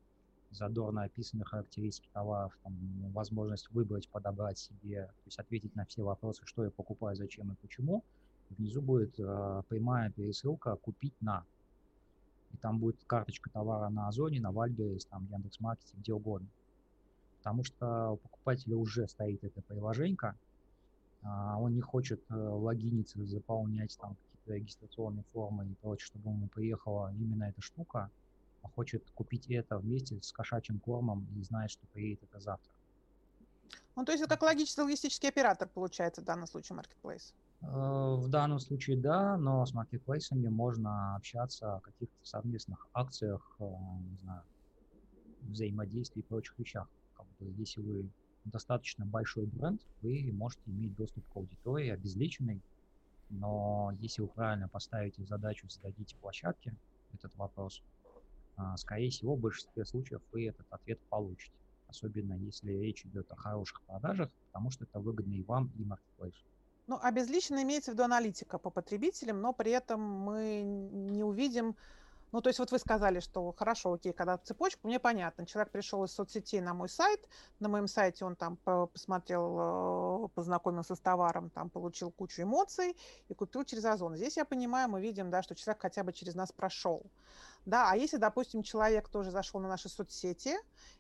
задорно 0.51 1.05
описаны 1.05 1.47
характеристики 1.47 2.11
товаров, 2.13 2.53
там, 2.63 2.75
возможность 3.15 3.71
выбрать, 3.71 4.07
подобрать 4.11 4.59
себе, 4.59 5.07
то 5.07 5.25
есть 5.25 5.39
ответить 5.39 5.75
на 5.77 5.87
все 5.87 6.03
вопросы, 6.03 6.43
что 6.45 6.65
я 6.65 6.71
покупаю, 6.71 7.17
зачем 7.17 7.51
и 7.51 7.55
почему. 7.63 8.05
Внизу 8.51 8.83
будет 8.83 9.19
э, 9.19 9.63
прямая 9.69 10.11
пересылка 10.11 10.77
«Купить 10.77 11.15
на» 11.23 11.47
и 12.53 12.57
там 12.57 12.79
будет 12.79 13.03
карточка 13.07 13.51
товара 13.51 13.89
на 13.89 14.09
Озоне, 14.09 14.41
на 14.41 14.53
Вальберес, 14.53 15.07
там 15.07 15.27
Яндекс.Маркете, 15.31 15.97
где 15.97 16.13
угодно. 16.13 16.49
Потому 17.39 17.65
что 17.65 18.11
у 18.13 18.17
покупателя 18.17 18.77
уже 18.77 19.09
стоит 19.09 19.43
это 19.45 19.63
приложение, 19.63 20.35
а, 21.23 21.59
он 21.59 21.75
не 21.75 21.81
хочет 21.81 22.23
э, 22.31 22.35
логиниться, 22.35 23.25
заполнять 23.27 23.97
там 23.99 24.17
какие-то 24.17 24.55
регистрационные 24.55 25.25
формы 25.33 25.67
и 25.67 25.75
прочее, 25.75 26.07
чтобы 26.07 26.31
ему 26.31 26.49
приехала 26.49 27.13
именно 27.15 27.45
эта 27.45 27.61
штука, 27.61 28.11
а 28.63 28.69
хочет 28.69 29.09
купить 29.11 29.47
это 29.49 29.79
вместе 29.79 30.21
с 30.23 30.33
кошачьим 30.33 30.81
кормом 30.81 31.27
и 31.37 31.43
знает, 31.43 31.71
что 31.71 31.87
приедет 31.89 32.23
это 32.25 32.41
завтра. 32.41 32.73
Ну, 33.97 34.05
то 34.05 34.13
есть 34.13 34.25
это 34.25 34.35
как 34.35 34.43
логический 34.43 34.81
логистический 34.81 35.29
оператор 35.29 35.69
получается 35.69 36.23
в 36.23 36.25
данном 36.25 36.47
случае 36.47 36.79
Marketplace. 36.79 37.35
Э, 37.63 37.67
в 38.19 38.29
данном 38.29 38.59
случае 38.59 38.97
да, 38.97 39.37
но 39.37 39.65
с 39.67 39.75
маркетплейсами 39.75 40.49
можно 40.49 41.17
общаться 41.17 41.77
о 41.77 41.81
каких-то 41.81 42.25
совместных 42.25 42.87
акциях, 42.95 43.57
э, 43.59 43.65
не 43.65 44.17
знаю, 44.19 44.43
взаимодействии 45.43 46.21
и 46.21 46.25
прочих 46.25 46.59
вещах. 46.59 46.89
Как 47.15 47.27
бы, 47.39 47.53
если 47.59 47.81
вы 47.81 48.09
достаточно 48.45 49.05
большой 49.05 49.47
бренд, 49.47 49.83
вы 50.01 50.31
можете 50.33 50.63
иметь 50.67 50.97
доступ 50.97 51.25
к 51.29 51.37
аудитории 51.37 51.91
обезличенной, 51.91 52.63
но 53.29 53.93
если 54.01 54.23
вы 54.23 54.29
правильно 54.29 54.69
поставите 54.69 55.25
задачу, 55.25 55.69
зададите 55.69 56.17
площадке 56.17 56.75
этот 57.13 57.35
вопрос, 57.37 57.83
э, 58.57 58.63
скорее 58.77 59.11
всего, 59.11 59.37
в 59.37 59.41
большинстве 59.41 59.85
случаев 59.85 60.23
вы 60.33 60.49
этот 60.49 60.67
ответ 60.71 60.99
получите. 61.11 61.53
Особенно 61.89 62.35
если 62.35 62.73
речь 62.73 63.05
идет 63.05 63.31
о 63.33 63.37
хороших 63.37 63.83
продажах, 63.83 64.31
потому 64.47 64.71
что 64.71 64.85
это 64.85 65.01
выгодно 65.01 65.35
и 65.35 65.43
вам, 65.43 65.71
и 65.77 65.85
маркетплейсу. 65.85 66.45
Ну, 66.91 66.99
обезличенно 67.01 67.63
имеется 67.63 67.93
в 67.93 67.95
виду 67.95 68.03
аналитика 68.03 68.59
по 68.59 68.69
потребителям, 68.69 69.41
но 69.41 69.53
при 69.53 69.71
этом 69.71 70.01
мы 70.01 70.63
не 70.65 71.23
увидим 71.23 71.77
ну, 72.33 72.41
то 72.41 72.49
есть 72.49 72.59
вот 72.59 72.71
вы 72.71 72.79
сказали, 72.79 73.21
что 73.21 73.53
хорошо, 73.53 73.95
окей, 73.95 74.13
когда 74.13 74.39
цепочку, 74.39 74.87
мне 74.87 74.99
понятно. 74.99 75.47
Человек 75.47 75.73
пришел 75.73 76.05
из 76.05 76.13
соцсетей 76.13 76.61
на 76.61 76.75
мой 76.75 76.89
сайт, 76.89 77.29
на 77.59 77.69
моем 77.69 77.89
сайте 77.89 78.25
он 78.25 78.37
там 78.37 78.57
посмотрел, 78.57 80.27
э, 80.27 80.29
познакомился 80.35 80.95
с 80.95 81.01
товаром, 81.01 81.51
там 81.51 81.71
получил 81.71 82.11
кучу 82.11 82.43
эмоций 82.43 82.97
и 83.29 83.35
купил 83.35 83.65
через 83.65 83.85
Озон. 83.85 84.17
Здесь 84.17 84.37
я 84.37 84.45
понимаю, 84.45 84.89
мы 84.89 85.01
видим, 85.01 85.31
да, 85.31 85.43
что 85.43 85.55
человек 85.55 85.83
хотя 85.83 86.05
бы 86.05 86.13
через 86.13 86.35
нас 86.35 86.53
прошел. 86.53 87.03
Да, 87.67 87.91
а 87.91 87.97
если, 87.97 88.17
допустим, 88.17 88.63
человек 88.63 89.09
тоже 89.09 89.31
зашел 89.31 89.61
на 89.61 89.69
наши 89.69 89.89
соцсети 89.89 90.57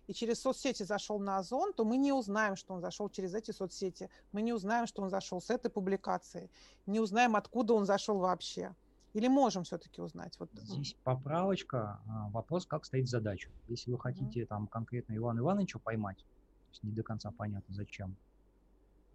и 0.06 0.12
через 0.12 0.40
соцсети 0.42 0.82
зашел 0.82 1.18
на 1.18 1.38
Озон, 1.38 1.72
то 1.72 1.84
мы 1.84 1.96
не 1.96 2.12
узнаем, 2.12 2.56
что 2.56 2.74
он 2.74 2.80
зашел 2.80 3.08
через 3.08 3.34
эти 3.34 3.50
соцсети. 3.50 4.10
Мы 4.32 4.42
не 4.42 4.52
узнаем, 4.52 4.86
что 4.86 5.02
он 5.02 5.10
зашел 5.10 5.40
с 5.40 5.48
этой 5.48 5.70
публикацией. 5.70 6.50
Не 6.86 7.00
узнаем, 7.00 7.34
откуда 7.34 7.74
он 7.74 7.86
зашел 7.86 8.18
вообще. 8.18 8.74
Или 9.12 9.28
можем 9.28 9.64
все-таки 9.64 10.00
узнать? 10.00 10.38
Вот. 10.38 10.50
Здесь 10.52 10.96
поправочка. 11.02 12.00
А, 12.06 12.28
вопрос, 12.30 12.66
как 12.66 12.84
стоит 12.84 13.08
задача. 13.08 13.50
Если 13.68 13.90
вы 13.90 13.98
хотите 13.98 14.42
mm-hmm. 14.42 14.46
там 14.46 14.66
конкретно 14.68 15.16
Ивана 15.16 15.40
Ивановича 15.40 15.78
поймать, 15.80 16.18
то 16.18 16.70
есть 16.70 16.82
не 16.84 16.92
до 16.92 17.02
конца 17.02 17.32
понятно 17.32 17.74
зачем, 17.74 18.16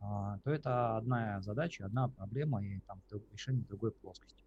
а, 0.01 0.39
то 0.43 0.51
это 0.51 0.97
одна 0.97 1.41
задача, 1.41 1.85
одна 1.85 2.09
проблема 2.09 2.63
и 2.63 2.79
там 2.81 3.01
решение 3.31 3.63
другой 3.63 3.91
плоскости. 3.91 4.43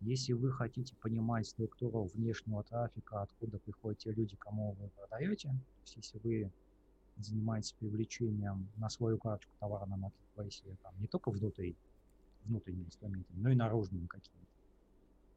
Если 0.00 0.32
вы 0.32 0.52
хотите 0.52 0.94
понимать 0.96 1.46
структуру 1.46 2.04
внешнего 2.12 2.62
трафика, 2.64 3.22
откуда 3.22 3.58
приходят 3.58 4.00
те 4.00 4.12
люди, 4.12 4.36
кому 4.36 4.72
вы 4.72 4.88
продаете, 4.88 5.48
то 5.48 5.80
есть 5.82 5.96
если 5.96 6.18
вы 6.18 6.52
занимаетесь 7.16 7.72
привлечением 7.72 8.68
на 8.76 8.90
свою 8.90 9.18
карточку 9.18 9.52
товара 9.60 9.86
на 9.86 9.96
маркетплейсе, 9.96 10.64
там, 10.82 10.92
не 10.98 11.06
только 11.06 11.30
внутри, 11.30 11.76
внутренними 12.44 12.84
инструментами, 12.84 13.40
но 13.40 13.50
и 13.50 13.54
наружными 13.54 14.06
какими-то, 14.06 14.53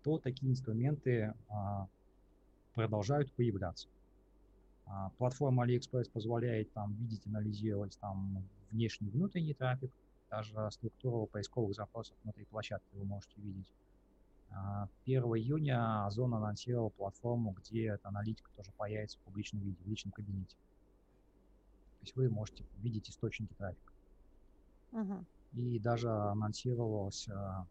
то 0.04 0.18
такие 0.18 0.51
инструменты 0.51 1.34
а, 1.50 1.88
продолжают 2.74 3.32
появляться. 3.34 3.88
А, 4.86 5.10
платформа 5.18 5.66
AliExpress 5.66 6.10
позволяет 6.12 6.72
там 6.74 6.94
видеть, 6.94 7.25
анализировать 7.27 7.98
там 8.00 8.44
внешний 8.72 9.08
и 9.08 9.12
внутренний 9.12 9.54
трафик, 9.54 9.92
даже 10.30 10.54
структуру 10.72 11.25
поисковых 11.25 11.75
запросов 11.75 12.16
внутри 12.24 12.46
площадки 12.46 12.88
вы 12.94 13.06
можете 13.06 13.34
видеть. 13.38 13.68
1 15.06 15.24
а, 15.24 15.38
июня 15.38 16.06
Озон 16.06 16.34
анонсировал 16.34 16.92
платформу, 16.92 17.51
где 17.51 17.88
эта 17.89 18.08
аналитика 18.08 18.50
тоже 18.56 18.72
появится 18.77 19.18
в 19.18 19.22
публичном 19.22 19.62
виде, 19.62 19.77
в 19.84 19.88
личном 19.88 20.12
кабинете. 20.12 20.56
То 22.00 22.04
есть 22.04 22.16
вы 22.16 22.30
можете 22.30 22.63
видеть 22.77 23.10
источники 23.10 23.54
трафика. 23.54 23.94
Uh-huh. 24.92 25.25
И 25.54 25.80
даже 25.80 26.10
анонсировался 26.10 27.68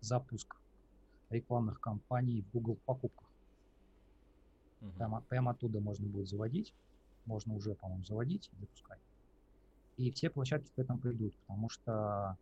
запуск 0.00 0.56
рекламных 1.34 1.80
кампаний 1.80 2.42
в 2.42 2.50
Google 2.52 2.78
покупках. 2.86 3.28
Uh-huh. 4.80 4.96
Прямо, 4.96 5.20
прямо 5.28 5.50
оттуда 5.52 5.80
можно 5.80 6.06
будет 6.06 6.28
заводить, 6.28 6.74
можно 7.26 7.54
уже, 7.54 7.74
по-моему, 7.74 8.04
заводить 8.04 8.50
и 8.52 8.60
запускать. 8.60 9.00
И 9.96 10.10
все 10.10 10.30
площадки 10.30 10.70
к 10.74 10.78
этому 10.78 10.98
придут, 10.98 11.34
потому 11.46 11.68
что 11.68 12.36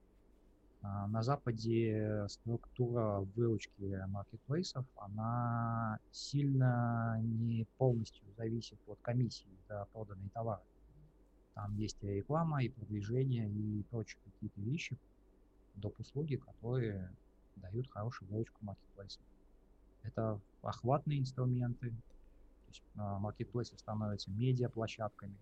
а, 0.82 1.06
на 1.06 1.22
Западе 1.22 2.26
структура 2.28 3.20
выручки 3.36 4.04
маркетплейсов, 4.08 4.84
она 4.96 5.98
сильно 6.10 7.20
не 7.22 7.66
полностью 7.78 8.24
зависит 8.36 8.78
от 8.86 8.98
комиссии 9.00 9.48
за 9.68 9.86
проданные 9.92 10.30
товары. 10.30 10.62
Там 11.54 11.76
есть 11.76 12.02
и 12.02 12.08
реклама, 12.08 12.64
и 12.64 12.68
продвижение, 12.68 13.48
и 13.48 13.82
прочие 13.90 14.18
какие-то 14.24 14.60
вещи, 14.60 14.96
доп. 15.74 15.98
услуги, 16.00 16.36
которые 16.36 17.14
дают 17.56 17.90
хорошую 17.90 18.28
выручку 18.30 18.64
маркетплейсам. 18.64 19.22
Это 20.02 20.40
охватные 20.62 21.20
инструменты, 21.20 21.90
то 21.90 22.68
есть 22.68 22.82
маркетплейсы 22.94 23.78
становятся 23.78 24.30
медиаплощадками, 24.30 25.36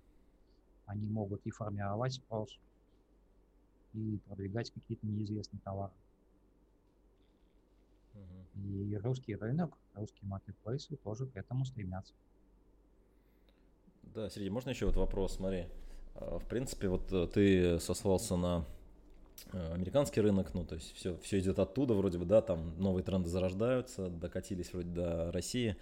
они 0.86 1.08
могут 1.08 1.46
и 1.46 1.50
формировать 1.50 2.14
спрос, 2.14 2.58
и 3.94 4.18
продвигать 4.26 4.70
какие-то 4.70 5.06
неизвестные 5.06 5.60
товары. 5.60 5.92
И 8.56 8.96
русский 9.02 9.36
рынок, 9.36 9.76
русские 9.94 10.28
маркетплейсы 10.28 10.96
тоже 10.96 11.26
к 11.26 11.36
этому 11.36 11.64
стремятся. 11.64 12.12
Да, 14.02 14.28
Сергей, 14.28 14.50
можно 14.50 14.70
еще 14.70 14.86
вот 14.86 14.96
вопрос? 14.96 15.36
Смотри, 15.36 15.68
а, 16.16 16.38
в 16.38 16.46
принципе, 16.46 16.88
вот 16.88 17.12
э, 17.12 17.28
ты 17.28 17.78
сослался 17.78 18.36
на 18.36 18.66
американский 19.52 20.20
рынок, 20.20 20.54
ну, 20.54 20.64
то 20.64 20.74
есть 20.74 20.94
все, 20.94 21.16
все 21.18 21.38
идет 21.38 21.58
оттуда 21.58 21.94
вроде 21.94 22.18
бы, 22.18 22.24
да, 22.24 22.42
там 22.42 22.74
новые 22.78 23.04
тренды 23.04 23.28
зарождаются, 23.28 24.08
докатились 24.08 24.72
вроде 24.72 24.88
до 24.88 25.32
России. 25.32 25.76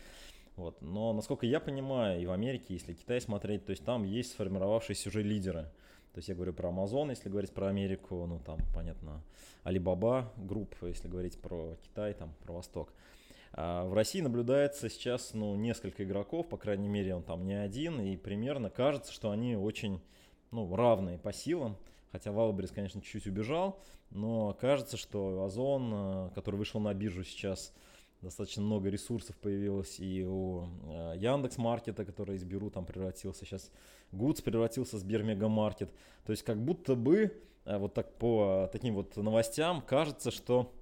Вот. 0.56 0.82
Но, 0.82 1.12
насколько 1.12 1.46
я 1.46 1.60
понимаю, 1.60 2.20
и 2.20 2.26
в 2.26 2.32
Америке, 2.32 2.74
если 2.74 2.92
Китай 2.92 3.20
смотреть, 3.20 3.64
то 3.64 3.70
есть 3.70 3.84
там 3.84 4.02
есть 4.02 4.32
сформировавшиеся 4.32 5.08
уже 5.08 5.22
лидеры. 5.22 5.70
То 6.12 6.18
есть 6.18 6.28
я 6.28 6.34
говорю 6.34 6.52
про 6.52 6.70
Amazon, 6.70 7.10
если 7.10 7.28
говорить 7.28 7.52
про 7.52 7.68
Америку, 7.68 8.26
ну 8.26 8.40
там, 8.44 8.58
понятно, 8.74 9.22
Alibaba 9.64 10.26
групп, 10.36 10.74
если 10.82 11.06
говорить 11.06 11.40
про 11.40 11.76
Китай, 11.82 12.12
там, 12.14 12.34
про 12.42 12.54
Восток. 12.54 12.92
А 13.52 13.84
в 13.84 13.94
России 13.94 14.20
наблюдается 14.20 14.88
сейчас, 14.88 15.32
ну, 15.32 15.54
несколько 15.54 16.04
игроков, 16.04 16.48
по 16.48 16.56
крайней 16.56 16.88
мере, 16.88 17.14
он 17.14 17.22
там 17.22 17.46
не 17.46 17.54
один, 17.54 18.00
и 18.00 18.16
примерно 18.16 18.68
кажется, 18.68 19.12
что 19.12 19.30
они 19.30 19.56
очень, 19.56 20.00
ну, 20.50 20.74
равные 20.74 21.18
по 21.18 21.32
силам. 21.32 21.76
Хотя 22.12 22.32
Валберис, 22.32 22.70
конечно, 22.70 23.00
чуть-чуть 23.00 23.26
убежал, 23.26 23.80
но 24.10 24.54
кажется, 24.54 24.96
что 24.96 25.44
Озон, 25.44 25.90
э, 25.92 26.30
который 26.34 26.56
вышел 26.56 26.80
на 26.80 26.94
биржу 26.94 27.24
сейчас, 27.24 27.74
достаточно 28.22 28.62
много 28.62 28.88
ресурсов 28.88 29.36
появилось 29.36 30.00
и 30.00 30.24
у 30.24 30.64
э, 30.86 31.14
Яндекс 31.18 31.58
Маркета, 31.58 32.04
который 32.04 32.36
из 32.36 32.44
Беру 32.44 32.70
там 32.70 32.86
превратился, 32.86 33.44
сейчас 33.44 33.70
Гудс 34.12 34.40
превратился 34.40 34.96
в 34.96 35.00
Сбермегамаркет. 35.00 35.92
То 36.24 36.32
есть 36.32 36.42
как 36.42 36.58
будто 36.58 36.94
бы 36.94 37.36
э, 37.64 37.76
вот 37.76 37.92
так 37.92 38.14
по 38.14 38.70
таким 38.72 38.94
вот 38.94 39.16
новостям 39.16 39.82
кажется, 39.82 40.30
что 40.30 40.72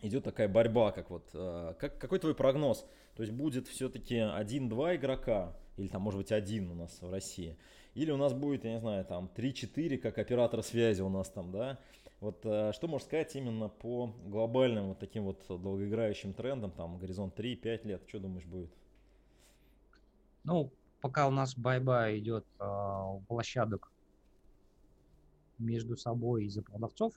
идет 0.00 0.24
такая 0.24 0.48
борьба, 0.48 0.90
как 0.90 1.10
вот, 1.10 1.28
как, 1.32 1.98
какой 1.98 2.18
твой 2.18 2.34
прогноз? 2.34 2.84
То 3.14 3.22
есть 3.22 3.32
будет 3.32 3.68
все-таки 3.68 4.16
один-два 4.16 4.96
игрока, 4.96 5.54
или 5.76 5.86
там 5.86 6.02
может 6.02 6.18
быть 6.18 6.32
один 6.32 6.70
у 6.70 6.74
нас 6.74 7.00
в 7.00 7.08
России, 7.08 7.56
или 7.94 8.10
у 8.10 8.16
нас 8.16 8.32
будет, 8.32 8.64
я 8.64 8.74
не 8.74 8.80
знаю, 8.80 9.04
там 9.04 9.30
3-4, 9.34 9.98
как 9.98 10.18
оператор 10.18 10.62
связи 10.62 11.02
у 11.02 11.08
нас 11.08 11.28
там, 11.28 11.52
да, 11.52 11.78
вот 12.20 12.40
э, 12.44 12.72
что 12.72 12.88
можешь 12.88 13.06
сказать 13.06 13.34
именно 13.34 13.68
по 13.68 14.14
глобальным 14.26 14.88
вот 14.88 14.98
таким 14.98 15.24
вот 15.24 15.44
долгоиграющим 15.48 16.32
трендам, 16.34 16.70
там 16.70 16.98
горизонт 16.98 17.38
3-5 17.38 17.86
лет, 17.86 18.02
что 18.06 18.20
думаешь 18.20 18.46
будет? 18.46 18.70
Ну, 20.44 20.72
пока 21.00 21.26
у 21.28 21.30
нас 21.30 21.56
борьба 21.56 22.16
идет 22.16 22.46
э, 22.60 23.18
площадок 23.28 23.90
между 25.58 25.96
собой 25.96 26.44
из-за 26.44 26.62
продавцов, 26.62 27.12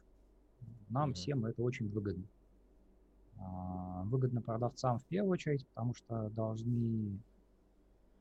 нам 0.90 1.12
mm-hmm. 1.12 1.14
всем 1.14 1.46
это 1.46 1.62
очень 1.62 1.90
выгодно. 1.90 2.26
Э, 3.38 4.04
выгодно 4.06 4.42
продавцам 4.42 5.00
в 5.00 5.06
первую 5.06 5.34
очередь, 5.34 5.68
потому 5.68 5.94
что 5.94 6.30
должны 6.32 7.20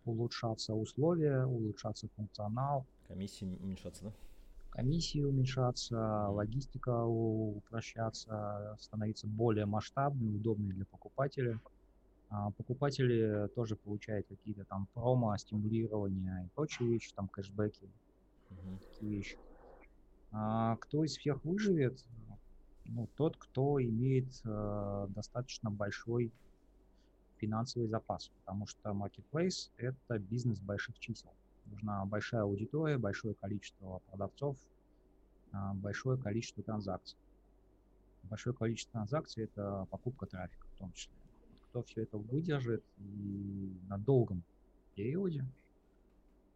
улучшаться 0.05 0.75
условия, 0.75 1.45
улучшаться 1.45 2.09
функционал. 2.17 2.87
Комиссии 3.09 3.57
уменьшаться, 3.61 4.05
да? 4.05 4.13
комиссии 4.75 5.23
уменьшаться, 5.23 6.29
логистика 6.31 7.05
упрощаться, 7.05 8.77
становиться 8.81 9.29
более 9.29 9.67
масштабной, 9.67 10.35
удобной 10.35 10.75
для 10.75 10.85
покупателя. 10.85 11.61
А 12.29 12.51
покупатели 12.51 13.49
тоже 13.55 13.77
получают 13.77 14.27
какие-то 14.27 14.65
там 14.65 14.89
промо, 14.93 15.37
стимулирования 15.37 16.45
и 16.45 16.49
прочие 16.57 16.89
вещи, 16.89 17.13
там 17.15 17.29
кэшбэки, 17.29 17.89
uh-huh. 18.51 18.79
такие 18.81 19.17
вещи. 19.17 19.39
А 20.33 20.77
кто 20.77 21.05
из 21.05 21.17
всех 21.17 21.45
выживет? 21.45 22.05
Ну, 22.87 23.09
тот, 23.17 23.37
кто 23.37 23.81
имеет 23.81 24.27
э, 24.45 25.07
достаточно 25.11 25.71
большой 25.71 26.33
финансовый 27.39 27.87
запас, 27.89 28.31
потому 28.41 28.67
что 28.67 28.91
marketplace– 28.91 29.71
это 29.77 30.19
бизнес 30.19 30.59
больших 30.61 30.99
чисел. 30.99 31.33
Нужна 31.67 32.05
большая 32.05 32.43
аудитория, 32.43 32.99
большое 32.99 33.35
количество 33.35 34.01
продавцов, 34.11 34.57
а, 35.53 35.75
большое 35.75 36.19
количество 36.19 36.63
транзакций. 36.63 37.19
Большое 38.25 38.55
количество 38.55 38.93
транзакций– 38.93 39.45
это 39.45 39.87
покупка 39.91 40.27
трафика 40.27 40.67
в 40.75 40.79
том 40.79 40.93
числе. 40.93 41.15
Кто 41.71 41.83
все 41.83 42.03
это 42.03 42.19
выдержит 42.19 42.85
и 42.99 43.73
на 43.89 43.99
долгом 43.99 44.43
периоде, 44.95 45.45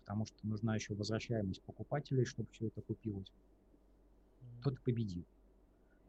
потому 0.01 0.27
что 0.27 0.37
нужна 0.43 0.75
еще 0.75 0.95
возвращаемость 0.95 1.63
покупателей, 1.63 2.25
чтобы 2.25 2.49
все 2.53 2.69
это 2.69 2.81
купилось, 2.83 3.31
тот 4.63 4.75
и 4.75 4.81
победит. 4.81 5.27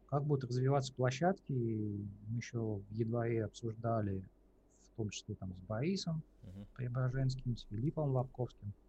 Как 0.09 0.23
будут 0.23 0.49
развиваться 0.49 0.93
площадки, 0.93 1.51
мы 1.51 2.37
еще 2.37 2.59
в 2.59 2.93
январе 2.93 3.45
обсуждали, 3.45 4.23
том 4.99 5.09
числе 5.09 5.35
там 5.35 5.53
с 5.53 5.67
Борисом 5.67 6.21
uh-huh. 6.43 6.65
Преображенским, 6.75 7.57
с 7.57 7.63
Филиппом 7.63 8.11
Лобковским– 8.11 8.73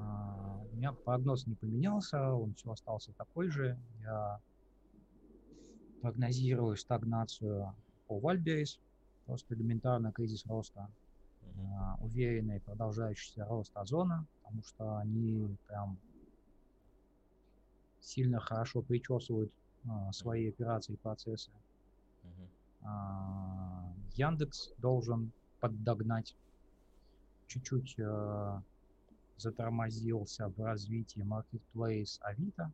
а, 0.00 0.60
у 0.72 0.76
меня 0.76 0.92
прогноз 0.92 1.46
не 1.46 1.54
поменялся, 1.54 2.32
он 2.32 2.54
все 2.54 2.72
остался 2.72 3.12
такой 3.12 3.48
же. 3.50 3.78
Я 4.00 4.40
прогнозирую 6.00 6.76
стагнацию 6.76 7.74
по 8.06 8.18
Вальберис, 8.18 8.80
просто 9.26 9.54
элементарно 9.54 10.12
кризис 10.12 10.46
роста, 10.46 10.90
uh-huh. 11.42 12.02
уверенный 12.02 12.60
продолжающийся 12.60 13.44
рост 13.44 13.76
озона, 13.76 14.26
потому 14.42 14.62
что 14.64 14.96
они 14.96 15.56
прям 15.66 15.98
сильно 18.00 18.40
хорошо 18.40 18.80
причесывают 18.80 19.52
а, 19.88 20.12
свои 20.12 20.48
операции 20.48 20.94
и 20.94 20.96
процессы. 20.96 21.50
Uh-huh. 22.22 22.48
А, 22.82 23.79
Яндекс 24.20 24.72
должен 24.78 25.32
поддогнать 25.60 26.36
чуть-чуть 27.46 27.96
а, 28.00 28.62
затормозился 29.38 30.48
в 30.48 30.60
развитии 30.60 31.22
Marketplace 31.22 32.20
Авито. 32.20 32.70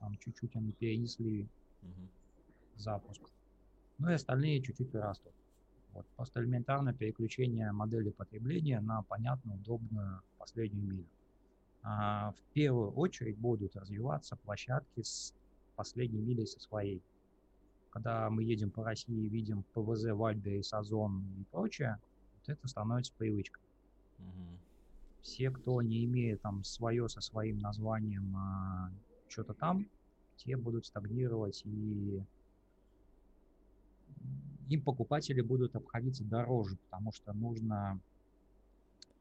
Там 0.00 0.16
чуть-чуть 0.18 0.54
они 0.56 0.72
перенесли 0.72 1.48
uh-huh. 1.82 2.08
запуск. 2.76 3.22
Ну 3.98 4.10
и 4.10 4.14
остальные 4.14 4.62
чуть-чуть 4.62 4.94
растут. 4.94 5.32
Вот. 5.94 6.06
Просто 6.16 6.40
элементарно 6.40 6.92
переключение 6.92 7.72
модели 7.72 8.10
потребления 8.10 8.80
на 8.80 9.02
понятную, 9.02 9.58
удобную 9.58 10.20
последнюю 10.38 10.84
милю. 10.84 11.06
А 11.82 12.32
в 12.32 12.52
первую 12.52 12.90
очередь 12.92 13.38
будут 13.38 13.74
развиваться 13.76 14.36
площадки 14.36 15.02
с 15.02 15.32
последней 15.76 16.20
милей 16.20 16.46
со 16.46 16.60
своей. 16.60 17.00
Когда 17.94 18.28
мы 18.28 18.42
едем 18.44 18.70
по 18.70 18.84
России, 18.84 19.28
видим 19.28 19.64
ПВЗ, 19.72 20.12
Вальбери, 20.12 20.62
Сазон 20.62 21.24
и 21.38 21.44
прочее, 21.44 21.98
вот 22.34 22.48
это 22.48 22.68
становится 22.68 23.14
привычкой. 23.16 23.62
Uh-huh 24.18 24.58
все, 25.24 25.50
кто 25.50 25.80
не 25.80 26.04
имеет 26.04 26.42
там 26.42 26.62
свое 26.64 27.08
со 27.08 27.20
своим 27.20 27.58
названием 27.58 28.36
а, 28.36 28.92
что-то 29.26 29.54
там, 29.54 29.86
те 30.36 30.56
будут 30.56 30.86
стагнировать 30.86 31.62
и 31.64 32.22
им 34.68 34.82
покупатели 34.82 35.40
будут 35.40 35.74
обходиться 35.76 36.24
дороже, 36.24 36.76
потому 36.88 37.12
что 37.12 37.32
нужно 37.32 37.98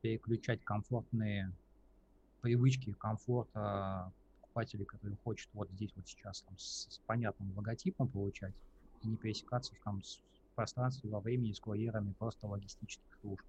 переключать 0.01 0.63
комфортные 0.63 1.53
привычки 2.41 2.91
комфорта 2.91 4.11
покупателей, 4.53 4.85
которые 4.85 5.17
хочет 5.23 5.49
вот 5.53 5.69
здесь 5.71 5.91
вот 5.95 6.07
сейчас 6.07 6.41
там, 6.41 6.57
с, 6.57 6.87
с 6.89 6.97
понятным 7.05 7.55
логотипом 7.55 8.07
получать 8.07 8.53
и 9.01 9.07
не 9.07 9.17
пересекаться 9.17 9.73
там 9.83 10.03
с 10.03 10.21
пространстве 10.55 11.09
во 11.09 11.19
времени 11.19 11.53
с 11.53 11.59
курьерами 11.59 12.13
просто 12.13 12.47
логистических 12.47 13.17
служб. 13.21 13.43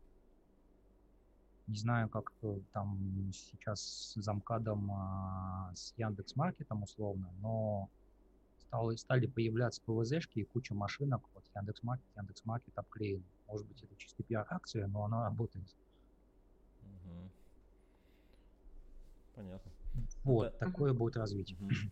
Не 1.67 1.79
знаю, 1.79 2.09
как 2.09 2.33
э, 2.43 2.59
там 2.73 3.31
сейчас 3.33 3.81
с 3.81 4.14
замкадом 4.21 4.90
а, 4.93 5.73
с 5.75 5.95
Яндекс 5.97 6.37
Маркетом 6.37 6.83
условно, 6.83 7.31
но 7.40 7.88
стало, 8.67 8.95
стали 8.97 9.27
появляться 9.27 9.81
ПВЗшки 9.87 10.40
и 10.40 10.45
куча 10.45 10.75
машинок. 10.75 11.23
Вот 11.35 11.45
Яндекс 11.55 11.83
Маркет, 11.83 12.07
Яндекс 12.17 12.45
Маркет 12.45 12.79
обклеен. 12.79 13.25
Может 13.47 13.67
быть, 13.67 13.83
это 13.83 13.97
чисто 13.97 14.23
пиар-акция, 14.23 14.87
но 14.88 15.05
она 15.05 15.25
работает. 15.25 15.67
Угу. 16.83 17.31
Понятно. 19.37 19.74
Вот, 20.24 20.48
это... 20.48 20.59
такое 20.59 20.92
будет 20.92 21.16
развитие. 21.16 21.59
Угу. 21.61 21.90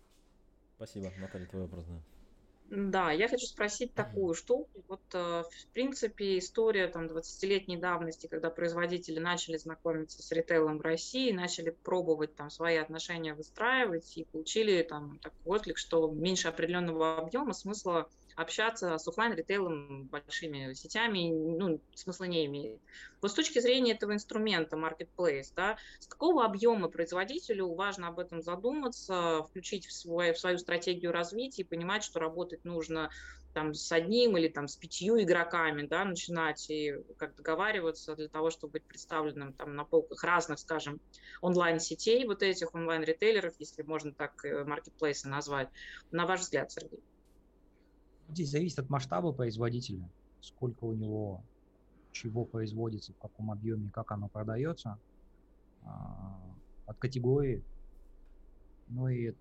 Спасибо, 0.77 1.13
Наталья, 1.19 1.47
твой 1.47 1.63
вопрос, 1.63 1.85
да. 1.87 2.03
Да, 2.75 3.13
я 3.13 3.29
хочу 3.29 3.45
спросить 3.45 3.93
такую 3.93 4.33
штуку. 4.33 4.83
Вот, 4.89 5.03
э, 5.13 5.19
в 5.43 5.67
принципе, 5.75 6.39
история 6.39 6.89
там 6.89 7.05
20-летней 7.05 7.77
давности, 7.77 8.29
когда 8.29 8.49
производители 8.49 9.19
начали 9.19 9.59
знакомиться 9.59 10.23
с 10.23 10.33
ритейлом 10.33 10.79
в 10.79 10.81
России, 10.81 11.33
начали 11.33 11.69
пробовать 11.69 12.35
там 12.35 12.49
свои 12.49 12.77
отношения 12.77 13.35
выстраивать 13.35 14.17
и 14.17 14.25
получили 14.25 14.83
там 14.83 15.19
такой 15.19 15.59
отклик, 15.59 15.77
что 15.77 16.11
меньше 16.11 16.49
определенного 16.49 17.19
объема 17.19 17.53
смысла 17.53 18.09
общаться 18.37 18.99
с 18.99 19.07
офлайн 19.09 19.35
ритейлом 19.35 20.07
большими 20.07 20.73
сетями, 20.75 21.31
ну, 21.31 21.81
смысла 21.95 22.25
не 22.25 22.47
имеет. 22.47 22.81
Вот 23.21 23.31
с 23.31 23.35
точки 23.35 23.61
зрения 23.61 23.93
этого 23.93 24.13
инструмента 24.13 24.77
Marketplace, 24.77 25.53
да, 25.55 25.79
с 26.01 26.07
какого 26.07 26.45
объема 26.45 26.89
производителю 26.89 27.73
важно 27.75 28.09
об 28.09 28.19
этом 28.19 28.43
задуматься, 28.43 29.45
включить 29.49 29.87
в, 29.87 29.93
свой, 29.93 30.33
в 30.33 30.39
свою 30.39 30.59
стратегию 30.59 31.13
развития 31.13 31.63
и 31.63 31.67
понимать, 31.67 32.03
что 32.03 32.19
работать 32.19 32.65
нужно 32.65 33.11
там 33.53 33.75
с 33.75 33.93
одним 33.93 34.37
или 34.37 34.49
там 34.49 34.69
с 34.69 34.77
пятью 34.77 35.21
игроками, 35.21 35.87
да, 35.87 36.05
начинать 36.05 36.69
и 36.71 36.95
как 37.17 37.35
договариваться 37.37 38.17
для 38.17 38.29
того, 38.29 38.51
чтобы 38.51 38.73
быть 38.73 38.85
представленным 38.85 39.53
там 39.53 39.77
на 39.77 39.85
полках 39.85 40.23
разных, 40.25 40.59
скажем, 40.59 41.01
онлайн-сетей, 41.41 42.27
вот 42.27 42.43
этих 42.43 42.75
онлайн-ритейлеров, 42.75 43.55
если 43.59 43.83
можно 43.83 44.13
так 44.13 44.45
э, 44.45 44.65
маркетплейсы 44.65 45.29
назвать. 45.29 45.69
На 46.11 46.27
ваш 46.27 46.41
взгляд, 46.41 46.73
Сергей? 46.73 47.01
Здесь 48.29 48.51
зависит 48.51 48.79
от 48.79 48.89
масштаба 48.89 49.33
производителя, 49.33 50.09
сколько 50.41 50.85
у 50.85 50.95
него 50.95 51.45
чего 52.13 52.45
производится, 52.45 53.13
в 53.13 53.19
каком 53.19 53.51
объеме, 53.51 53.91
как 53.91 54.13
оно 54.13 54.29
продается, 54.29 54.99
а, 55.83 56.41
от 56.87 56.99
категории, 56.99 57.65
ну 58.89 59.09
и 59.09 59.35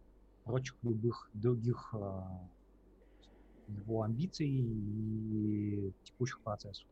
прочих 0.44 0.76
любых 0.82 1.30
других 1.34 1.94
а, 1.94 2.50
его 3.68 4.04
амбиций 4.04 4.50
и 4.50 5.94
текущих 6.04 6.42
процессов. 6.42 6.88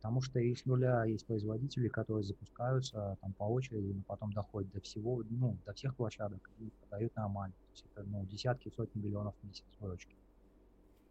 Потому 0.00 0.20
что 0.20 0.38
и 0.38 0.54
с 0.54 0.64
нуля 0.64 1.04
есть 1.04 1.26
производители, 1.26 1.88
которые 1.88 2.22
запускаются 2.22 3.16
там 3.20 3.34
по 3.34 3.44
очереди, 3.44 3.92
но 3.92 4.02
потом 4.06 4.32
доходят 4.32 4.70
до 4.70 4.80
всего, 4.80 5.24
ну, 5.28 5.58
до 5.66 5.72
всех 5.72 5.96
площадок 5.96 6.50
и 6.58 6.70
продают 6.80 7.14
нормально. 7.16 7.54
То 7.66 7.72
есть 7.72 7.84
это 7.92 8.04
ну, 8.04 8.24
десятки, 8.26 8.70
сотни 8.76 9.00
миллионов 9.00 9.34
в 9.40 9.46
месяц 9.46 9.64
выручки. 9.80 10.14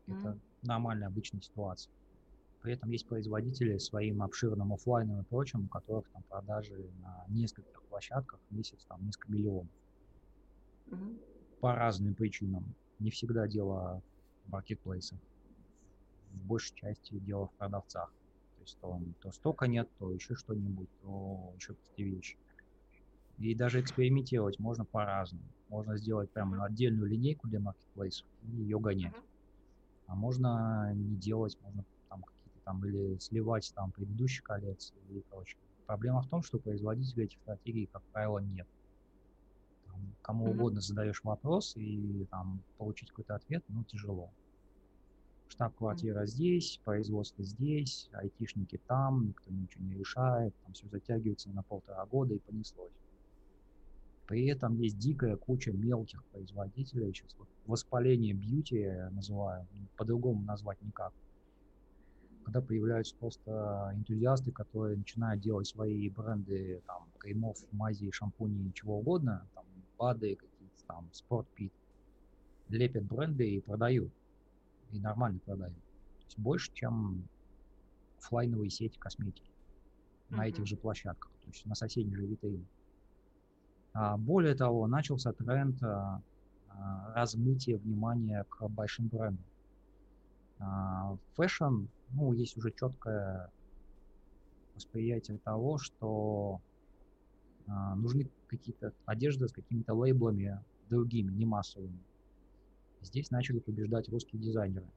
Mm-hmm. 0.08 0.20
Это 0.20 0.40
нормальная 0.64 1.08
обычная 1.08 1.42
ситуация. 1.42 1.92
При 2.62 2.74
этом 2.74 2.90
есть 2.90 3.08
производители 3.08 3.78
своим 3.78 4.22
обширным 4.22 4.74
офлайном 4.74 5.22
и 5.22 5.24
прочим, 5.24 5.66
у 5.66 5.68
которых 5.68 6.10
там 6.10 6.24
продажи 6.24 6.90
на 7.02 7.26
нескольких 7.30 7.82
площадках 7.84 8.40
в 8.50 8.56
месяц 8.56 8.84
там 8.88 9.06
несколько 9.06 9.32
миллионов. 9.32 9.68
Mm-hmm. 10.88 11.20
По 11.62 11.76
разным 11.76 12.14
причинам. 12.14 12.76
Не 13.00 13.12
всегда 13.12 13.48
дело 13.48 14.02
маркетплейсах. 14.48 15.20
В 16.32 16.46
большей 16.46 16.76
части 16.76 17.20
дело 17.20 17.48
в 17.48 17.52
продавцах. 17.54 18.12
То 18.58 18.62
есть 18.62 18.78
то, 18.80 19.02
то 19.22 19.32
стока 19.32 19.68
нет, 19.68 19.90
то 20.00 20.12
еще 20.12 20.36
что-нибудь, 20.36 20.90
то 21.02 21.54
еще 21.58 21.76
какие 21.76 22.16
вещи. 22.16 22.38
И 23.38 23.54
даже 23.54 23.82
экспериментировать 23.82 24.58
можно 24.60 24.84
по-разному. 24.84 25.46
Можно 25.70 25.98
сделать 25.98 26.32
прямо 26.32 26.66
отдельную 26.66 27.08
линейку 27.08 27.48
для 27.48 27.60
маркетплейсов 27.60 28.26
и 28.44 28.58
ее 28.64 28.80
гонять. 28.80 29.14
А 30.08 30.16
можно 30.16 30.94
не 30.96 31.16
делать, 31.16 31.58
можно 31.62 31.84
там 32.10 32.24
какие-то 32.24 32.60
там 32.64 32.86
или 32.86 33.18
сливать 33.20 33.72
там 33.76 33.92
предыдущие 33.92 34.44
коллекции 34.44 34.96
и 35.10 35.22
прочее. 35.30 35.60
Проблема 35.86 36.22
в 36.22 36.28
том, 36.28 36.44
что 36.44 36.60
производителей 36.60 37.26
этих 37.26 37.40
стратегий, 37.40 37.88
как 37.88 38.02
правило, 38.12 38.40
нет 38.40 38.68
там, 39.98 40.16
кому 40.22 40.48
mm-hmm. 40.48 40.52
угодно 40.52 40.82
задаешь 40.82 41.24
вопрос 41.24 41.76
и 41.76 42.26
там 42.30 42.62
получить 42.78 43.10
какой-то 43.10 43.36
ответ, 43.36 43.64
ну, 43.68 43.84
тяжело. 43.84 44.30
Штаб-квартира 45.50 46.24
mm-hmm. 46.24 46.28
здесь, 46.28 46.80
производство 46.84 47.44
здесь, 47.44 48.10
айтишники 48.14 48.80
там, 48.88 49.28
никто 49.28 49.52
ничего 49.52 49.84
не 49.86 49.96
решает, 49.96 50.54
там 50.64 50.74
все 50.74 50.88
затягивается 50.88 51.50
на 51.50 51.64
полтора 51.64 52.06
года 52.06 52.34
и 52.34 52.40
понеслось. 52.40 52.92
При 54.28 54.46
этом 54.48 54.78
есть 54.78 54.98
дикая 54.98 55.38
куча 55.38 55.72
мелких 55.72 56.24
производителей, 56.26 57.14
сейчас 57.14 57.34
вот 57.38 57.48
воспаление 57.66 58.34
бьюти 58.34 58.86
называю, 59.12 59.66
ну, 59.72 59.88
по-другому 59.96 60.42
назвать 60.42 60.82
никак. 60.82 61.14
Когда 62.44 62.62
появляются 62.62 63.16
просто 63.16 63.92
энтузиасты, 63.96 64.52
которые 64.52 64.98
начинают 64.98 65.42
делать 65.42 65.68
свои 65.68 66.10
бренды 66.10 66.82
там, 66.86 67.08
кремов, 67.20 67.58
мази, 67.72 68.12
шампуней, 68.12 68.72
чего 68.74 69.00
угодно, 69.00 69.48
там, 69.56 69.66
БАДы, 69.98 70.36
какие-то 70.36 70.86
там, 70.88 71.10
спортпит, 71.14 71.72
лепят 72.68 73.06
бренды 73.06 73.50
и 73.50 73.62
продают. 73.62 74.12
И 74.92 75.00
нормально 75.00 75.40
продают. 75.40 75.76
То 75.76 76.26
есть 76.26 76.40
больше, 76.40 76.72
чем 76.74 77.28
офлайновые 78.20 78.70
сети 78.70 78.98
косметики 78.98 79.52
uh-huh. 80.30 80.38
на 80.38 80.48
этих 80.48 80.66
же 80.66 80.76
площадках, 80.76 81.32
то 81.44 81.50
есть 81.50 81.66
на 81.66 81.76
соседней 81.76 82.16
же 82.16 82.26
витрине. 82.26 82.66
А, 84.00 84.16
более 84.16 84.54
того, 84.54 84.86
начался 84.86 85.34
тренд 85.34 85.82
а, 85.82 86.22
а, 86.70 87.14
размытия 87.16 87.78
внимания 87.78 88.46
к 88.48 88.68
большим 88.68 89.08
брендам. 89.08 89.44
Фэшн, 91.36 91.86
ну, 92.12 92.34
есть 92.34 92.58
уже 92.58 92.72
четкое 92.72 93.52
восприятие 94.74 95.38
того, 95.40 95.78
что 95.78 96.62
нужны 97.68 98.28
какие-то 98.48 98.92
одежды 99.06 99.48
с 99.48 99.52
какими-то 99.52 99.94
лейблами 99.94 100.60
другими, 100.90 101.32
не 101.32 101.46
массовыми. 101.46 102.00
Здесь 103.02 103.30
начали 103.30 103.60
побеждать 103.60 104.10
русские 104.10 104.42
дизайнеры. 104.42 104.88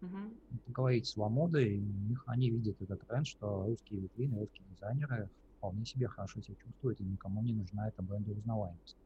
Uh-huh. 0.00 0.38
Поговорить 0.66 1.06
с 1.06 1.18
Ламодой, 1.18 1.84
они 2.24 2.48
видят 2.48 2.80
этот 2.80 3.06
тренд, 3.06 3.26
что 3.26 3.64
русские 3.66 4.00
витрины, 4.00 4.40
русские 4.40 4.66
дизайнеры 4.70 5.28
вполне 5.58 5.84
себе 5.84 6.08
хорошо 6.08 6.40
себя 6.40 6.56
чувствуют, 6.56 7.00
и 7.00 7.04
никому 7.04 7.42
не 7.42 7.52
нужна 7.52 7.88
эта 7.88 8.02
брендоузнаваемость. 8.02 8.96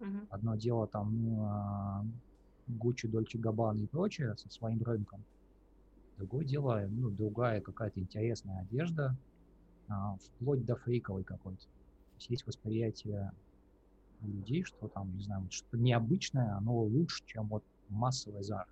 Uh-huh. 0.00 0.26
Одно 0.30 0.54
дело 0.56 0.86
там 0.86 1.12
ну, 1.24 2.76
Gucci, 2.78 3.10
Dolce 3.10 3.38
Gabbana 3.38 3.78
и 3.78 3.86
прочее 3.86 4.36
со 4.36 4.48
своим 4.50 4.82
рынком. 4.82 5.24
Другое 6.16 6.44
дело, 6.44 6.86
ну, 6.88 7.10
другая 7.10 7.60
какая-то 7.60 8.00
интересная 8.00 8.60
одежда, 8.62 9.16
а, 9.88 10.16
вплоть 10.16 10.64
до 10.64 10.76
фриковой 10.76 11.24
какой-то 11.24 11.66
есть 12.18 12.30
есть 12.30 12.46
восприятие 12.46 13.32
людей, 14.20 14.64
что 14.64 14.88
там, 14.88 15.14
не 15.16 15.22
знаю, 15.22 15.46
что-то 15.50 15.78
необычное, 15.78 16.56
оно 16.56 16.76
лучше, 16.82 17.24
чем 17.26 17.46
вот 17.46 17.64
массовый 17.88 18.42
Zara. 18.42 18.66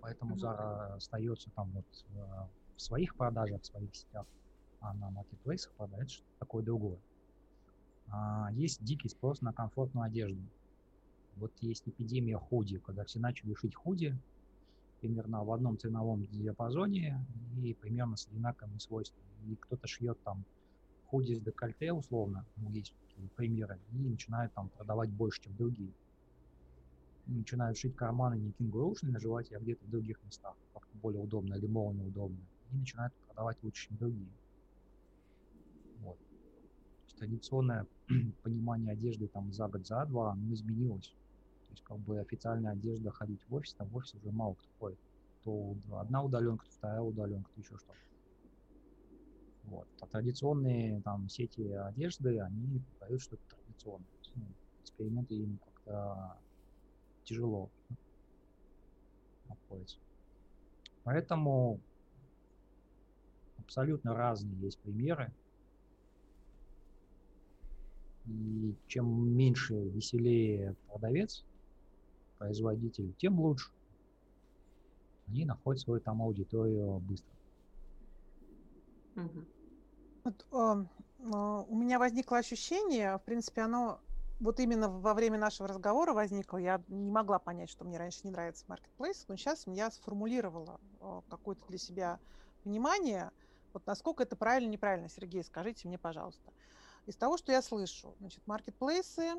Поэтому 0.00 0.34
Zara 0.34 0.96
остается 0.96 1.50
там 1.50 1.70
вот 1.70 1.86
э, 2.14 2.46
в 2.76 2.82
своих 2.82 3.14
продажах, 3.14 3.62
в 3.62 3.66
своих 3.66 3.94
сетях, 3.94 4.26
а 4.82 4.94
на 4.94 5.10
маркетплейсах 5.10 5.72
продает 5.74 6.10
что-то 6.10 6.28
такое 6.38 6.64
другое. 6.64 6.98
А, 8.08 8.50
есть 8.52 8.82
дикий 8.84 9.08
спрос 9.08 9.40
на 9.40 9.52
комфортную 9.52 10.04
одежду. 10.04 10.42
Вот 11.36 11.52
есть 11.60 11.88
эпидемия 11.88 12.36
худи, 12.36 12.78
когда 12.78 13.04
все 13.04 13.18
начали 13.18 13.54
шить 13.54 13.74
худи 13.74 14.16
примерно 15.00 15.42
в 15.44 15.52
одном 15.52 15.78
ценовом 15.78 16.24
диапазоне 16.26 17.24
и 17.62 17.74
примерно 17.74 18.16
с 18.16 18.26
одинаковыми 18.28 18.78
свойствами. 18.78 19.26
И 19.46 19.56
кто-то 19.56 19.86
шьет 19.86 20.18
там 20.22 20.44
худи 21.06 21.34
с 21.34 21.40
декольте 21.40 21.92
условно, 21.92 22.44
ну, 22.56 22.70
есть 22.70 22.94
такие 23.08 23.28
примеры, 23.36 23.78
и 23.92 23.96
начинают 23.96 24.52
там 24.54 24.68
продавать 24.70 25.10
больше, 25.10 25.42
чем 25.42 25.56
другие. 25.56 25.92
Начинают 27.26 27.78
шить 27.78 27.94
карманы 27.96 28.34
не 28.36 28.52
кенгурушные 28.52 29.12
на 29.12 29.20
животе, 29.20 29.56
а 29.56 29.60
где-то 29.60 29.84
в 29.84 29.90
других 29.90 30.22
местах, 30.24 30.54
как-то 30.74 30.98
более 30.98 31.22
удобно 31.22 31.54
или 31.54 31.66
молния 31.66 32.04
удобно. 32.04 32.38
И 32.72 32.76
начинают 32.76 33.14
продавать 33.26 33.56
лучше, 33.62 33.88
чем 33.88 33.96
другие. 33.96 34.30
Традиционное 37.22 37.86
понимание 38.42 38.94
одежды 38.94 39.28
там 39.28 39.52
за 39.52 39.68
год, 39.68 39.86
за 39.86 40.04
два, 40.06 40.32
оно 40.32 40.52
изменилось. 40.52 41.14
То 41.68 41.72
есть 41.72 41.82
как 41.84 41.98
бы 42.00 42.18
официальная 42.18 42.72
одежда 42.72 43.12
ходить 43.12 43.40
в 43.46 43.54
офис, 43.54 43.74
там 43.74 43.86
в 43.86 43.96
офис 43.96 44.12
уже 44.14 44.32
мало 44.32 44.54
кто 44.54 44.68
ходит. 44.80 44.98
То 45.44 45.76
одна 46.00 46.24
удаленка, 46.24 46.64
то 46.64 46.72
вторая 46.72 47.00
удаленка, 47.00 47.48
то 47.54 47.60
еще 47.60 47.76
что-то. 47.76 47.98
Вот. 49.62 49.86
А 50.00 50.06
традиционные 50.08 51.00
там 51.02 51.28
сети 51.28 51.62
одежды, 51.70 52.40
они 52.40 52.82
продают 52.98 53.22
что-то 53.22 53.42
традиционное. 53.50 54.08
Ну, 54.34 54.48
эксперименты 54.80 55.36
им 55.36 55.60
как-то 55.64 56.40
тяжело 57.22 57.70
обходятся. 59.48 59.98
Поэтому 61.04 61.80
абсолютно 63.58 64.12
разные 64.12 64.58
есть 64.58 64.80
примеры. 64.80 65.32
И 68.26 68.74
чем 68.86 69.36
меньше, 69.36 69.74
веселее 69.74 70.76
продавец, 70.88 71.44
производитель, 72.38 73.12
тем 73.18 73.40
лучше. 73.40 73.70
Они 75.28 75.44
находят 75.44 75.82
свою 75.82 76.00
там 76.00 76.22
аудиторию 76.22 76.98
быстро. 77.00 77.32
Вот, 80.24 80.46
э, 80.52 80.84
у 81.68 81.76
меня 81.76 81.98
возникло 81.98 82.38
ощущение, 82.38 83.18
в 83.18 83.22
принципе, 83.22 83.62
оно 83.62 84.00
вот 84.42 84.58
именно 84.58 84.88
во 84.88 85.14
время 85.14 85.38
нашего 85.38 85.68
разговора 85.68 86.12
возникло. 86.12 86.58
Я 86.58 86.82
не 86.88 87.10
могла 87.10 87.38
понять, 87.38 87.70
что 87.70 87.84
мне 87.84 87.96
раньше 87.96 88.20
не 88.24 88.30
нравится 88.30 88.64
marketplace, 88.66 89.24
но 89.28 89.36
сейчас 89.36 89.64
я 89.66 89.90
сформулировала 89.90 90.80
э, 91.00 91.20
какое-то 91.28 91.64
для 91.68 91.78
себя 91.78 92.20
внимание. 92.64 93.30
Вот 93.72 93.86
насколько 93.86 94.24
это 94.24 94.36
правильно, 94.36 94.70
неправильно, 94.70 95.08
Сергей, 95.08 95.44
скажите 95.44 95.88
мне, 95.88 95.98
пожалуйста. 95.98 96.52
Из 97.06 97.16
того, 97.16 97.36
что 97.36 97.52
я 97.52 97.62
слышу, 97.62 98.16
значит, 98.18 98.46
маркетплейсы 98.46 99.34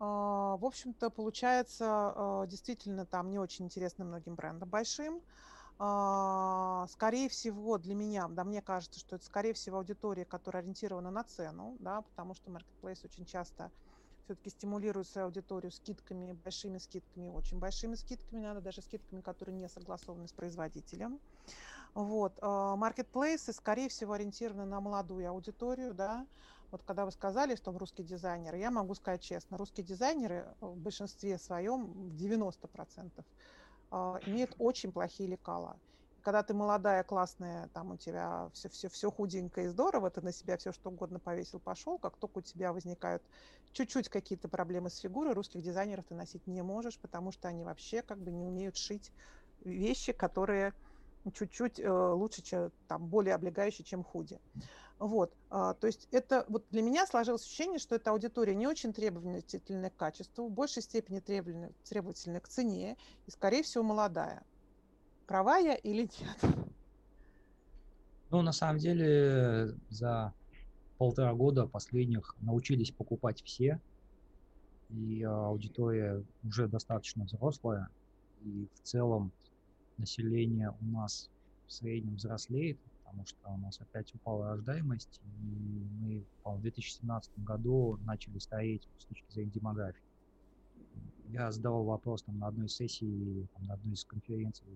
в 0.00 0.64
общем-то, 0.64 1.10
получается 1.10 2.44
действительно 2.48 3.04
там 3.04 3.30
не 3.30 3.38
очень 3.38 3.64
интересно 3.64 4.04
многим 4.04 4.36
брендам 4.36 4.68
большим. 4.68 5.22
Скорее 5.76 7.28
всего, 7.28 7.78
для 7.78 7.94
меня, 7.94 8.28
да, 8.28 8.44
мне 8.44 8.62
кажется, 8.62 9.00
что 9.00 9.16
это, 9.16 9.24
скорее 9.24 9.54
всего, 9.54 9.78
аудитория, 9.78 10.24
которая 10.24 10.62
ориентирована 10.62 11.10
на 11.10 11.24
цену, 11.24 11.76
да, 11.80 12.02
потому 12.02 12.34
что 12.34 12.50
Marketplace 12.50 13.00
очень 13.04 13.26
часто 13.26 13.72
все-таки 14.24 14.50
стимулирует 14.50 15.08
свою 15.08 15.26
аудиторию 15.28 15.70
скидками, 15.72 16.32
большими 16.32 16.78
скидками, 16.78 17.28
очень 17.28 17.58
большими 17.58 17.94
скидками, 17.94 18.40
надо 18.40 18.60
даже 18.60 18.82
скидками, 18.82 19.20
которые 19.20 19.54
не 19.56 19.68
согласованы 19.68 20.28
с 20.28 20.32
производителем. 20.32 21.20
Вот. 21.94 22.38
Маркетплейсы, 22.42 23.52
скорее 23.52 23.88
всего, 23.88 24.12
ориентированы 24.12 24.66
на 24.66 24.80
молодую 24.80 25.28
аудиторию, 25.30 25.94
да, 25.94 26.26
вот 26.70 26.82
когда 26.82 27.04
вы 27.04 27.12
сказали, 27.12 27.56
что 27.56 27.72
вы 27.72 27.78
русский 27.78 28.02
дизайнер, 28.02 28.54
я 28.54 28.70
могу 28.70 28.94
сказать 28.94 29.22
честно, 29.22 29.56
русские 29.56 29.86
дизайнеры 29.86 30.54
в 30.60 30.76
большинстве 30.76 31.38
своем, 31.38 31.86
в 32.10 32.14
90%, 32.14 33.24
а, 33.90 34.20
имеют 34.26 34.54
очень 34.58 34.92
плохие 34.92 35.28
лекала. 35.28 35.78
Когда 36.22 36.42
ты 36.42 36.52
молодая, 36.52 37.04
классная, 37.04 37.68
там 37.68 37.92
у 37.92 37.96
тебя 37.96 38.50
все, 38.52 38.68
все, 38.68 38.88
все 38.88 39.10
худенько 39.10 39.62
и 39.62 39.68
здорово, 39.68 40.10
ты 40.10 40.20
на 40.20 40.32
себя 40.32 40.58
все 40.58 40.72
что 40.72 40.90
угодно 40.90 41.20
повесил, 41.20 41.58
пошел, 41.60 41.98
как 41.98 42.18
только 42.18 42.38
у 42.38 42.42
тебя 42.42 42.72
возникают 42.72 43.22
чуть-чуть 43.72 44.08
какие-то 44.08 44.48
проблемы 44.48 44.90
с 44.90 44.98
фигурой, 44.98 45.32
русских 45.32 45.62
дизайнеров 45.62 46.04
ты 46.06 46.14
носить 46.14 46.46
не 46.46 46.62
можешь, 46.62 46.98
потому 47.00 47.32
что 47.32 47.48
они 47.48 47.64
вообще 47.64 48.02
как 48.02 48.18
бы 48.18 48.30
не 48.30 48.44
умеют 48.44 48.76
шить 48.76 49.12
вещи, 49.60 50.12
которые 50.12 50.74
чуть-чуть 51.32 51.80
э, 51.80 51.90
лучше, 51.90 52.42
чем, 52.42 52.72
там, 52.86 53.06
более 53.06 53.34
облегающие, 53.34 53.84
чем 53.84 54.04
худи. 54.04 54.40
Вот, 54.98 55.32
а, 55.48 55.74
то 55.74 55.86
есть 55.86 56.08
это 56.10 56.44
вот 56.48 56.64
для 56.70 56.82
меня 56.82 57.06
сложилось 57.06 57.42
ощущение, 57.44 57.78
что 57.78 57.94
эта 57.94 58.10
аудитория 58.10 58.56
не 58.56 58.66
очень 58.66 58.92
требовательная 58.92 59.90
к 59.90 59.96
качеству, 59.96 60.48
в 60.48 60.50
большей 60.50 60.82
степени 60.82 61.20
требовательная, 61.20 62.40
к 62.40 62.48
цене 62.48 62.96
и, 63.26 63.30
скорее 63.30 63.62
всего, 63.62 63.84
молодая. 63.84 64.42
Права 65.28 65.58
я 65.58 65.74
или 65.76 66.10
нет? 66.18 66.54
Ну, 68.30 68.42
на 68.42 68.52
самом 68.52 68.78
деле, 68.78 69.72
за 69.88 70.34
полтора 70.98 71.32
года 71.32 71.66
последних 71.66 72.34
научились 72.40 72.90
покупать 72.90 73.40
все, 73.44 73.80
и 74.90 75.22
аудитория 75.22 76.24
уже 76.42 76.66
достаточно 76.66 77.24
взрослая, 77.24 77.88
и 78.42 78.66
в 78.74 78.80
целом 78.82 79.30
население 79.96 80.74
у 80.80 80.84
нас 80.86 81.30
в 81.68 81.72
среднем 81.72 82.16
взрослеет, 82.16 82.78
потому 83.08 83.24
что 83.24 83.48
у 83.48 83.56
нас 83.56 83.80
опять 83.80 84.14
упала 84.14 84.50
рождаемость, 84.50 85.20
и 85.24 85.86
мы, 86.00 86.26
в 86.44 86.60
2017 86.60 87.38
году 87.38 87.98
начали 88.04 88.38
стареть 88.38 88.86
с 88.98 89.06
точки 89.06 89.30
зрения 89.32 89.50
демографии. 89.50 90.02
Я 91.28 91.50
задавал 91.50 91.84
вопрос 91.84 92.22
там, 92.22 92.38
на 92.38 92.48
одной 92.48 92.68
сессии, 92.68 93.48
там, 93.54 93.64
на 93.64 93.74
одной 93.74 93.94
из 93.94 94.04
конференций, 94.04 94.66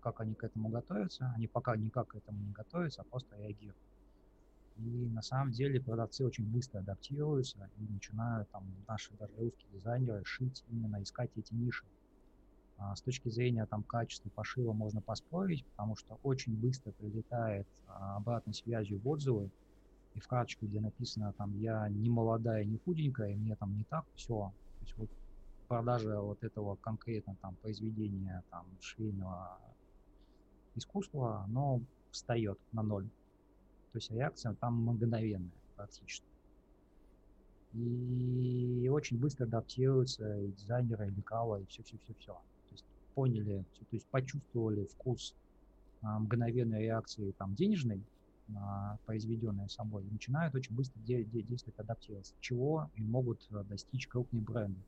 как 0.00 0.20
они 0.20 0.34
к 0.34 0.44
этому 0.44 0.68
готовятся. 0.68 1.32
Они 1.34 1.46
пока 1.46 1.76
никак 1.76 2.08
к 2.08 2.16
этому 2.16 2.38
не 2.42 2.52
готовятся, 2.52 3.02
а 3.02 3.04
просто 3.04 3.36
реагируют. 3.36 3.76
И 4.76 5.08
на 5.08 5.22
самом 5.22 5.52
деле 5.52 5.80
продавцы 5.80 6.24
очень 6.24 6.46
быстро 6.46 6.80
адаптируются 6.80 7.70
и 7.78 7.92
начинают 7.92 8.50
там 8.50 8.64
наши 8.86 9.14
даже 9.14 9.34
русские 9.38 9.72
дизайнеры 9.72 10.22
шить 10.24 10.62
именно 10.68 11.02
искать 11.02 11.30
эти 11.36 11.54
ниши. 11.54 11.84
А, 12.78 12.94
с 12.94 13.02
точки 13.02 13.28
зрения 13.28 13.66
там, 13.66 13.82
качества 13.82 14.30
пошива 14.30 14.72
можно 14.72 15.00
поспорить, 15.00 15.64
потому 15.66 15.96
что 15.96 16.18
очень 16.22 16.54
быстро 16.54 16.92
прилетает 16.92 17.66
а, 17.88 18.16
обратной 18.16 18.54
связью 18.54 19.00
в 19.00 19.08
отзывы, 19.08 19.50
и 20.14 20.20
в 20.20 20.28
карточку, 20.28 20.66
где 20.66 20.80
написано 20.80 21.32
там 21.36 21.58
я 21.58 21.88
не 21.88 22.08
молодая, 22.08 22.64
не 22.64 22.78
худенькая, 22.78 23.32
и 23.32 23.36
мне 23.36 23.56
там 23.56 23.76
не 23.76 23.84
так, 23.84 24.04
все. 24.14 24.52
То 24.78 24.84
есть 24.84 24.96
вот 24.96 25.10
продажа 25.66 26.20
вот 26.20 26.42
этого 26.42 26.76
конкретно 26.76 27.36
там 27.42 27.56
произведения 27.56 28.42
там 28.50 28.64
швейного 28.80 29.58
искусства, 30.76 31.42
оно 31.42 31.80
встает 32.12 32.58
на 32.72 32.82
ноль. 32.82 33.08
То 33.92 33.98
есть 33.98 34.10
реакция 34.12 34.54
там 34.54 34.74
мгновенная 34.84 35.50
практически. 35.74 36.26
И 37.74 38.88
очень 38.90 39.18
быстро 39.18 39.44
адаптируются 39.44 40.38
и 40.38 40.52
дизайнеры, 40.52 41.08
и 41.08 41.10
лекала, 41.10 41.60
и 41.60 41.66
все-все-все-все 41.66 42.38
поняли, 43.18 43.64
то 43.76 43.86
есть 43.90 44.08
почувствовали 44.10 44.84
вкус 44.84 45.34
а, 46.02 46.20
мгновенной 46.20 46.82
реакции 46.82 47.32
там 47.32 47.56
денежной, 47.56 48.06
а, 48.56 48.98
произведенной 49.06 49.68
собой, 49.68 50.04
начинают 50.04 50.54
очень 50.54 50.76
быстро 50.76 51.00
де- 51.00 51.24
де- 51.24 51.42
действовать, 51.42 51.80
адаптироваться, 51.80 52.36
чего 52.38 52.92
и 52.94 53.02
могут 53.02 53.40
а, 53.50 53.64
достичь 53.64 54.06
крупные 54.06 54.42
бренды. 54.44 54.84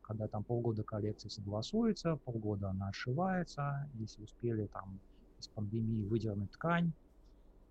Когда 0.00 0.28
там 0.28 0.44
полгода 0.44 0.82
коллекции 0.82 1.28
согласуется, 1.28 2.16
полгода 2.24 2.70
она 2.70 2.88
отшивается, 2.88 3.90
если 3.92 4.22
успели 4.22 4.66
там 4.68 5.00
из 5.38 5.48
пандемии 5.48 6.06
выдернуть 6.06 6.52
ткань 6.52 6.94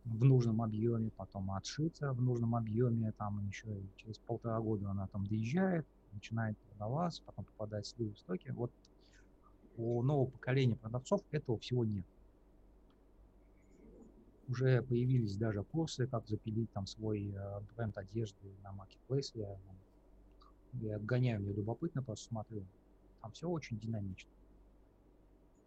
в 0.06 0.24
нужном 0.24 0.62
объеме, 0.62 1.12
потом 1.16 1.52
отшиться 1.52 2.14
в 2.14 2.22
нужном 2.22 2.56
объеме, 2.56 3.14
там 3.18 3.48
еще 3.48 3.84
через 3.96 4.20
полтора 4.20 4.60
года 4.62 4.92
она 4.92 5.08
там 5.12 5.26
доезжает, 5.26 5.88
начинает 6.12 6.58
продаваться, 6.70 7.24
потом 7.26 7.46
попадает 7.46 7.86
в 7.86 7.90
сливы 7.90 8.14
в 8.14 8.20
стоки. 8.20 8.50
Вот 8.50 8.72
у 9.78 10.02
нового 10.02 10.30
поколения 10.30 10.76
продавцов 10.76 11.22
этого 11.32 11.60
всего 11.60 11.86
нет. 11.86 12.06
Уже 14.48 14.82
появились 14.82 15.36
даже 15.36 15.64
курсы, 15.64 16.08
как 16.08 16.28
запилить 16.28 16.72
там 16.72 16.88
свой 16.88 17.32
э, 17.32 17.60
бренд 17.76 17.98
одежды 17.98 18.56
на 18.64 18.72
маркетплейсе. 18.72 19.40
Я, 19.40 19.58
я 20.90 20.96
отгоняю, 20.96 21.42
мне 21.42 21.54
любопытно, 21.54 22.02
просто 22.02 22.28
смотрю. 22.30 22.66
Там 23.22 23.32
все 23.34 23.50
очень 23.50 23.78
динамично. 23.80 24.32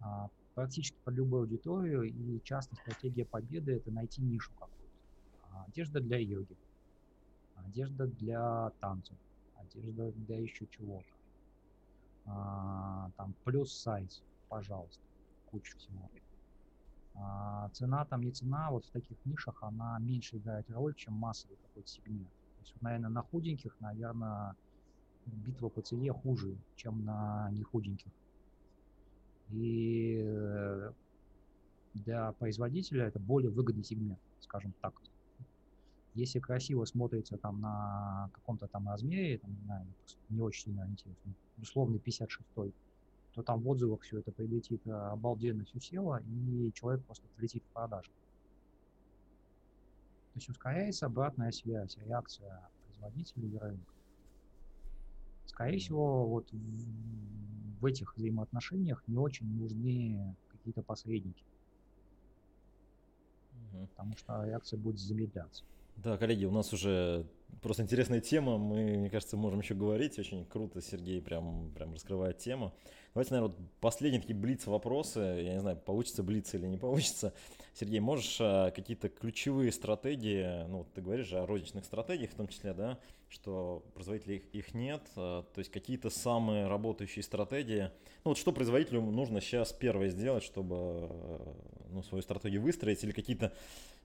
А, 0.00 0.30
практически 0.54 0.96
под 1.04 1.14
любую 1.14 1.42
аудиторию, 1.42 2.02
и 2.04 2.40
часто 2.42 2.74
стратегия 2.76 3.26
победы– 3.26 3.72
это 3.76 3.90
найти 3.90 4.22
нишу 4.22 4.50
какую-то. 4.54 4.94
А, 5.42 5.64
одежда 5.64 6.00
для 6.00 6.18
йоги, 6.18 6.56
одежда 7.56 8.06
для 8.06 8.70
танцев, 8.80 9.16
одежда 9.56 10.10
для 10.12 10.38
еще 10.38 10.66
чего-то 10.68 11.19
а, 12.32 13.10
там 13.16 13.34
плюс 13.44 13.72
сайз, 13.72 14.22
пожалуйста, 14.48 15.02
куча 15.50 15.76
всего. 15.78 16.10
А, 17.14 17.68
цена 17.72 18.04
там 18.04 18.22
не 18.22 18.30
цена, 18.30 18.70
вот 18.70 18.84
в 18.84 18.90
таких 18.90 19.16
нишах 19.24 19.62
она 19.62 19.98
меньше 19.98 20.36
играет 20.36 20.70
роль, 20.70 20.94
чем 20.94 21.14
массовый 21.14 21.56
какой-то 21.56 21.88
сегмент. 21.88 22.28
То 22.28 22.62
есть, 22.62 22.82
наверное, 22.82 23.10
на 23.10 23.22
худеньких, 23.22 23.78
наверное, 23.80 24.54
битва 25.26 25.68
по 25.68 25.82
цене 25.82 26.12
хуже, 26.12 26.56
чем 26.76 27.04
на 27.04 27.50
нехуденьких. 27.52 28.12
И 29.50 30.20
э, 30.22 30.92
для 31.94 32.32
производителя 32.32 33.06
это 33.06 33.18
более 33.18 33.50
выгодный 33.50 33.84
сегмент, 33.84 34.20
скажем 34.40 34.72
так. 34.80 34.94
Если 36.14 36.40
красиво 36.40 36.84
смотрится 36.84 37.36
там 37.38 37.60
на 37.60 38.30
каком-то 38.32 38.66
там 38.66 38.88
размере, 38.88 39.38
там, 39.38 39.52
не 39.54 39.64
знаю, 39.64 39.86
не 40.28 40.40
очень 40.40 40.64
сильно 40.64 40.86
интересно, 40.88 41.34
условный 41.58 41.98
56-й, 41.98 42.74
то 43.34 43.42
там 43.42 43.60
в 43.60 43.68
отзывах 43.68 44.00
все 44.02 44.18
это 44.18 44.32
прилетит 44.32 44.82
а, 44.88 45.12
обалденно 45.12 45.64
все 45.64 45.78
село, 45.78 46.18
и 46.18 46.72
человек 46.72 47.04
просто 47.04 47.24
взлетит 47.36 47.62
в 47.62 47.72
продажу. 47.72 48.10
То 50.32 50.36
есть 50.36 50.48
ускоряется 50.48 51.06
обратная 51.06 51.52
связь, 51.52 51.96
реакция 51.98 52.68
производителя 52.86 53.48
и 53.48 53.56
рынка. 53.56 53.94
Скорее 55.46 55.78
всего, 55.78 56.26
вот 56.26 56.50
в, 56.52 57.80
в 57.80 57.86
этих 57.86 58.16
взаимоотношениях 58.16 59.02
не 59.06 59.16
очень 59.16 59.46
нужны 59.56 60.36
какие-то 60.48 60.82
посредники. 60.82 61.44
Угу. 63.72 63.86
Потому 63.88 64.16
что 64.16 64.44
реакция 64.44 64.78
будет 64.78 64.98
замедляться. 64.98 65.64
Да, 65.96 66.16
коллеги, 66.16 66.44
у 66.44 66.50
нас 66.50 66.72
уже 66.72 67.26
просто 67.62 67.82
интересная 67.82 68.20
тема. 68.20 68.58
Мы, 68.58 68.96
мне 68.96 69.10
кажется, 69.10 69.36
можем 69.36 69.60
еще 69.60 69.74
говорить. 69.74 70.18
Очень 70.18 70.44
круто 70.46 70.80
Сергей 70.80 71.20
прям, 71.20 71.70
прям 71.72 71.92
раскрывает 71.92 72.38
тему. 72.38 72.74
Давайте, 73.12 73.34
наверное, 73.34 73.56
вот 73.56 73.70
последние 73.80 74.20
такие 74.20 74.38
блиц 74.38 74.66
вопросы. 74.66 75.18
Я 75.18 75.54
не 75.54 75.60
знаю, 75.60 75.76
получится 75.76 76.22
блиц 76.22 76.54
или 76.54 76.66
не 76.66 76.78
получится. 76.78 77.34
Сергей, 77.74 78.00
можешь 78.00 78.38
а, 78.40 78.70
какие-то 78.70 79.08
ключевые 79.08 79.72
стратегии, 79.72 80.66
ну, 80.68 80.86
ты 80.94 81.00
говоришь 81.00 81.26
же 81.26 81.38
о 81.38 81.46
розничных 81.46 81.84
стратегиях 81.84 82.30
в 82.30 82.34
том 82.34 82.48
числе, 82.48 82.74
да, 82.74 82.98
что 83.28 83.84
производителей 83.94 84.36
их, 84.36 84.46
их 84.52 84.74
нет, 84.74 85.02
а, 85.16 85.42
то 85.42 85.58
есть 85.60 85.70
какие-то 85.70 86.10
самые 86.10 86.66
работающие 86.66 87.22
стратегии. 87.22 87.90
Ну, 88.24 88.30
вот 88.30 88.38
что 88.38 88.52
производителю 88.52 89.00
нужно 89.02 89.40
сейчас 89.40 89.72
первое 89.72 90.08
сделать, 90.10 90.42
чтобы 90.42 91.08
ну, 91.90 92.02
свою 92.02 92.22
стратегию 92.22 92.62
выстроить, 92.62 93.02
или 93.02 93.12
какие-то 93.12 93.52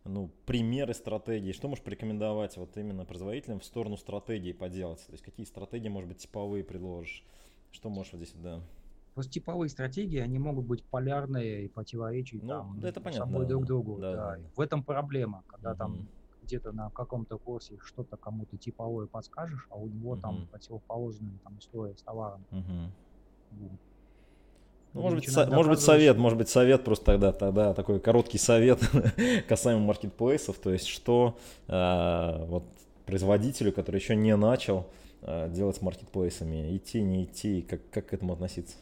ну, 0.05 0.29
примеры 0.45 0.93
стратегии, 0.93 1.51
что 1.51 1.67
можешь 1.67 1.83
порекомендовать 1.83 2.57
вот 2.57 2.77
именно 2.77 3.05
производителям 3.05 3.59
в 3.59 3.65
сторону 3.65 3.97
стратегии 3.97 4.53
поделать? 4.53 5.05
То 5.05 5.11
есть 5.11 5.23
какие 5.23 5.45
стратегии, 5.45 5.89
может 5.89 6.09
быть, 6.09 6.19
типовые 6.19 6.63
предложишь? 6.63 7.23
Что 7.71 7.89
можешь 7.89 8.13
вот 8.13 8.21
здесь, 8.21 8.33
да? 8.35 8.61
Просто 9.13 9.31
типовые 9.31 9.69
стратегии, 9.69 10.19
они 10.19 10.39
могут 10.39 10.65
быть 10.65 10.85
полярные 10.89 11.65
и 11.65 11.67
противоречить 11.69 12.43
ну, 12.43 12.49
там, 12.49 12.79
да, 12.79 12.89
это 12.89 13.01
понятно, 13.01 13.25
собой 13.25 13.45
да, 13.45 13.49
друг 13.49 13.65
другу. 13.65 13.99
Да, 13.99 14.35
да. 14.35 14.37
В 14.55 14.61
этом 14.61 14.83
проблема, 14.83 15.43
когда 15.47 15.71
угу. 15.71 15.77
там 15.77 16.09
где-то 16.41 16.71
на 16.73 16.91
каком-то 16.91 17.37
курсе 17.37 17.77
что-то 17.81 18.17
кому-то 18.17 18.57
типовое 18.57 19.07
подскажешь, 19.07 19.65
а 19.69 19.77
у 19.77 19.87
него 19.87 20.17
там 20.17 20.35
Мгм. 20.35 20.47
противоположная 20.51 21.39
там 21.43 21.57
история 21.57 21.95
с 21.95 22.03
товаром. 22.03 22.45
Мгм. 22.51 22.91
Вот. 23.51 23.79
Ну, 24.95 25.01
может 25.01 25.19
быть, 25.19 25.29
со- 25.29 25.45
может 25.47 25.69
быть, 25.71 25.81
совет, 25.81 26.17
может 26.17 26.37
быть, 26.37 26.49
совет 26.49 26.83
просто 26.85 27.05
тогда, 27.05 27.31
тогда 27.33 27.73
такой 27.73 27.99
короткий 27.99 28.37
совет 28.37 28.79
касаемо 29.47 29.81
маркетплейсов, 29.81 30.57
то 30.57 30.71
есть 30.71 30.87
что 30.87 31.37
э, 31.67 32.45
вот 32.47 32.63
производителю, 33.05 33.73
который 33.73 33.97
еще 33.97 34.15
не 34.15 34.35
начал 34.37 34.87
э, 35.21 35.49
делать 35.51 35.75
с 35.75 35.81
маркетплейсами, 35.81 36.75
идти, 36.77 37.01
не 37.01 37.25
идти, 37.25 37.61
как, 37.61 37.81
как 37.91 38.07
к 38.07 38.13
этому 38.13 38.33
относиться? 38.33 38.77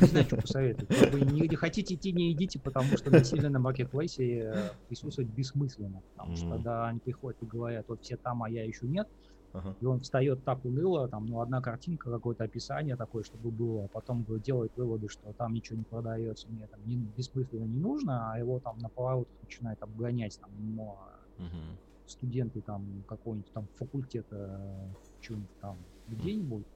Не 0.00 0.06
знаю, 0.06 0.24
что 0.26 0.36
посоветовать. 0.36 1.10
Бы 1.12 1.20
не, 1.20 1.48
не 1.48 1.56
хотите 1.56 1.94
идти, 1.94 2.12
не 2.12 2.32
идите, 2.32 2.58
потому 2.58 2.96
что 2.96 3.10
насильно 3.10 3.50
на 3.50 3.58
маркетплейсе 3.58 4.38
э, 4.38 4.70
присутствовать 4.88 5.30
бессмысленно. 5.30 6.02
Потому 6.14 6.36
что 6.36 6.48
когда 6.48 6.86
они 6.88 7.00
приходят 7.00 7.42
и 7.42 7.46
говорят, 7.46 7.86
вот 7.88 8.02
все 8.02 8.16
там, 8.16 8.42
а 8.42 8.50
я 8.50 8.64
еще 8.64 8.86
нет, 8.86 9.08
Ага. 9.52 9.76
и 9.80 9.84
он 9.84 10.00
встает 10.00 10.44
так 10.44 10.64
уныло, 10.64 11.08
там, 11.08 11.26
ну, 11.26 11.40
одна 11.40 11.60
картинка, 11.60 12.10
какое-то 12.10 12.44
описание 12.44 12.96
такое, 12.96 13.24
чтобы 13.24 13.50
было, 13.50 13.86
а 13.86 13.88
потом 13.88 14.24
делает 14.40 14.72
выводы, 14.76 15.08
что 15.08 15.32
там 15.36 15.52
ничего 15.54 15.78
не 15.78 15.84
продается, 15.84 16.50
мне 16.50 16.68
там 16.68 16.84
не, 16.86 16.96
бессмысленно 16.96 17.64
не 17.64 17.80
нужно, 17.80 18.32
а 18.32 18.38
его 18.38 18.60
там 18.60 18.78
на 18.78 18.90
поворотах 18.90 19.34
начинает 19.42 19.78
обгонять, 19.82 20.38
там, 20.40 20.52
ну, 20.74 20.92
а 20.98 21.10
Мгм. 21.38 21.78
студенты 22.06 22.62
там 22.62 23.04
какого-нибудь 23.06 23.52
там 23.52 23.68
факультета, 23.74 24.94
чего-нибудь 25.20 25.50
там, 25.60 25.86
где-нибудь, 26.06 26.66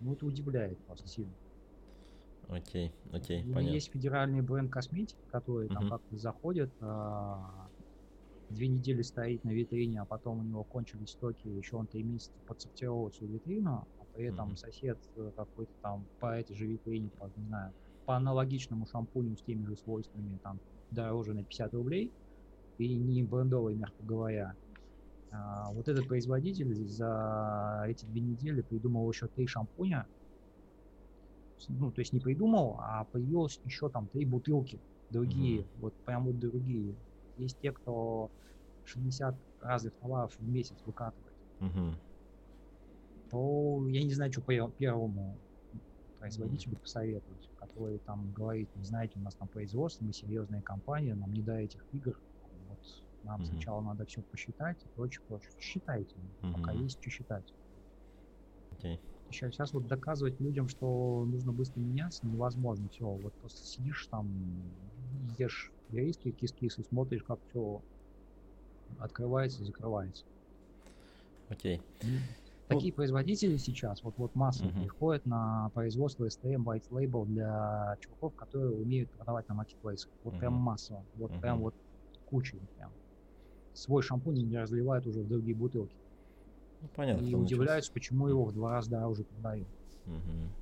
ну, 0.00 0.14
это 0.14 0.26
удивляет 0.26 0.84
просто 0.84 1.08
сильно. 1.08 1.36
Окей, 2.48 2.92
окей, 3.12 3.46
понятно. 3.50 3.82
есть 3.82 3.90
федеральный 3.92 4.40
бренд 4.42 4.72
косметики, 4.72 5.26
который 5.26 5.70
там 5.70 5.84
Мгм. 5.84 5.88
как-то 5.88 6.16
заходит, 6.16 6.72
а, 6.80 7.69
две 8.50 8.68
недели 8.68 9.02
стоит 9.02 9.44
на 9.44 9.50
витрине, 9.50 10.00
а 10.02 10.06
потом 10.06 10.40
у 10.40 10.42
него 10.42 10.64
кончились 10.64 11.10
стоки, 11.12 11.46
еще 11.48 11.76
он 11.76 11.86
три 11.88 12.02
месяца 12.02 12.40
подсортировал 12.46 13.10
всю 13.10 13.26
витрину, 13.26 13.86
а 13.98 14.04
при 14.12 14.26
этом 14.26 14.50
Мгм. 14.50 14.56
сосед 14.56 14.98
э, 15.16 15.32
какой-то 15.36 15.72
там 15.82 16.08
по 16.18 16.26
этой 16.38 16.56
же 16.56 16.66
витрине, 16.66 17.10
по, 17.18 17.30
не 17.36 17.46
знаю, 17.46 17.74
по 18.04 18.16
аналогичному 18.16 18.86
шампуню 18.86 19.36
с 19.36 19.42
теми 19.42 19.64
же 19.66 19.76
свойствами, 19.76 20.38
там 20.42 20.60
дороже 20.90 21.34
на 21.34 21.44
50 21.44 21.72
рублей, 21.74 22.14
и 22.78 22.98
не 22.98 23.24
брендовый, 23.24 23.76
мягко 23.76 24.02
говоря. 24.04 24.56
А, 25.30 25.72
вот 25.72 25.88
этот 25.88 26.08
производитель 26.08 26.74
за 26.74 27.84
эти 27.88 28.04
две 28.06 28.20
недели 28.20 28.62
придумал 28.62 29.10
еще 29.10 29.28
три 29.28 29.46
шампуня, 29.46 30.08
ну, 31.68 31.92
то 31.92 32.00
есть 32.00 32.12
не 32.12 32.20
придумал, 32.20 32.78
а 32.80 33.04
появилось 33.04 33.60
еще 33.64 33.90
там 33.90 34.08
три 34.08 34.24
бутылки 34.24 34.82
другие, 35.10 35.62
Мгм. 35.62 35.70
вот 35.74 35.94
прям 36.04 36.24
вот 36.26 36.38
другие. 36.38 36.96
Есть 37.36 37.58
те, 37.60 37.72
кто 37.72 38.30
60 38.82 39.36
разных 39.60 39.96
товаров 39.96 40.34
в 40.38 40.42
месяц 40.42 40.84
выкатывает. 40.84 41.36
Мгм. 41.60 41.96
То 43.28 43.86
я 43.88 44.02
не 44.02 44.12
знаю, 44.12 44.32
что 44.32 44.42
пе- 44.42 44.70
первому 44.76 45.40
производителю 46.18 46.78
посоветовать, 46.78 47.50
который 47.56 48.00
там 48.00 48.32
говорит, 48.32 48.74
не 48.74 48.84
знаете, 48.84 49.18
у 49.18 49.22
нас 49.22 49.36
там 49.36 49.48
производство, 49.48 50.04
мы 50.04 50.12
серьезная 50.12 50.62
компания, 50.62 51.14
нам 51.14 51.32
не 51.32 51.42
до 51.42 51.54
этих 51.56 51.86
игр. 51.92 52.20
Вот 52.68 52.80
нам 53.22 53.40
Мгм. 53.40 53.48
сначала 53.48 53.82
надо 53.82 54.06
все 54.06 54.22
посчитать 54.22 54.84
и 54.84 54.88
прочее, 54.90 55.22
прочее. 55.26 55.52
Считайте, 55.58 56.20
пока 56.52 56.72
Мгм. 56.72 56.84
есть 56.84 57.00
что 57.00 57.10
считать. 57.10 57.54
Окей. 58.72 59.00
Сейчас, 59.28 59.54
сейчас 59.54 59.72
вот 59.72 59.86
доказывать 59.86 60.40
людям, 60.40 60.68
что 60.68 61.24
нужно 61.24 61.52
быстро 61.52 61.80
меняться, 61.80 62.26
невозможно. 62.26 62.88
Все, 62.88 63.04
вот 63.06 63.32
просто 63.36 63.64
сидишь 63.64 64.08
там, 64.08 64.74
ешь 65.38 65.72
риски, 65.98 66.30
кис-кис 66.32 66.78
и 66.78 66.82
смотришь, 66.82 67.22
как 67.22 67.38
все 67.48 67.82
открывается, 68.98 69.64
закрывается. 69.64 70.24
Окей. 71.48 71.80
М. 72.02 72.10
Ну, 72.12 72.76
Такие 72.76 72.92
производители 72.92 73.56
сейчас, 73.56 74.02
вот, 74.04 74.16
вот 74.16 74.34
массово 74.36 74.68
Мгм. 74.68 74.82
приходят 74.84 75.26
на 75.26 75.70
производство 75.74 76.24
STM 76.26 76.62
White 76.62 76.88
Label 76.90 77.26
для 77.26 77.96
чуваков, 78.00 78.34
которые 78.36 78.70
умеют 78.70 79.10
продавать 79.10 79.48
на 79.48 79.54
маркетплейсах. 79.56 80.08
Вот 80.22 80.38
прям 80.38 80.54
Мгм. 80.54 80.62
массово. 80.62 81.04
Вот 81.14 81.32
прям 81.40 81.56
Мгм. 81.56 81.62
вот 81.64 81.74
кучей 82.26 82.60
прям. 82.76 82.92
Свой 83.72 84.02
шампунь 84.02 84.34
не 84.34 84.56
разливают 84.56 85.06
уже 85.06 85.20
в 85.20 85.28
другие 85.28 85.56
бутылки. 85.56 85.96
Ну, 86.80 86.88
понятно. 86.94 87.24
и 87.24 87.34
удивляются, 87.34 87.92
почему 87.92 88.28
его 88.28 88.44
в 88.44 88.52
два 88.52 88.70
раза 88.72 88.90
дороже 88.90 89.24
продают. 89.24 89.68
Мгм. 90.04 90.54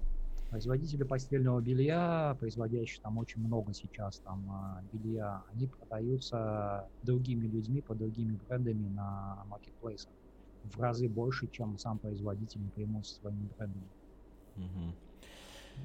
Производители 0.50 1.02
постельного 1.02 1.60
белья, 1.60 2.34
производящие 2.40 3.00
там 3.02 3.18
очень 3.18 3.42
много 3.42 3.74
сейчас 3.74 4.18
там 4.20 4.50
а, 4.50 4.82
белья, 4.92 5.42
они 5.52 5.66
продаются 5.66 6.88
другими 7.02 7.46
людьми 7.46 7.82
по 7.82 7.94
другими 7.94 8.38
брендами 8.48 8.88
на 8.88 9.44
маркетплейсах 9.46 10.10
в 10.64 10.80
разы 10.80 11.06
больше, 11.08 11.48
чем 11.48 11.76
сам 11.78 11.98
производитель 11.98 12.62
напрямую 12.62 13.04
со 13.04 13.16
своими 13.16 13.46
брендами. 13.58 13.88
Мгм. 14.56 14.94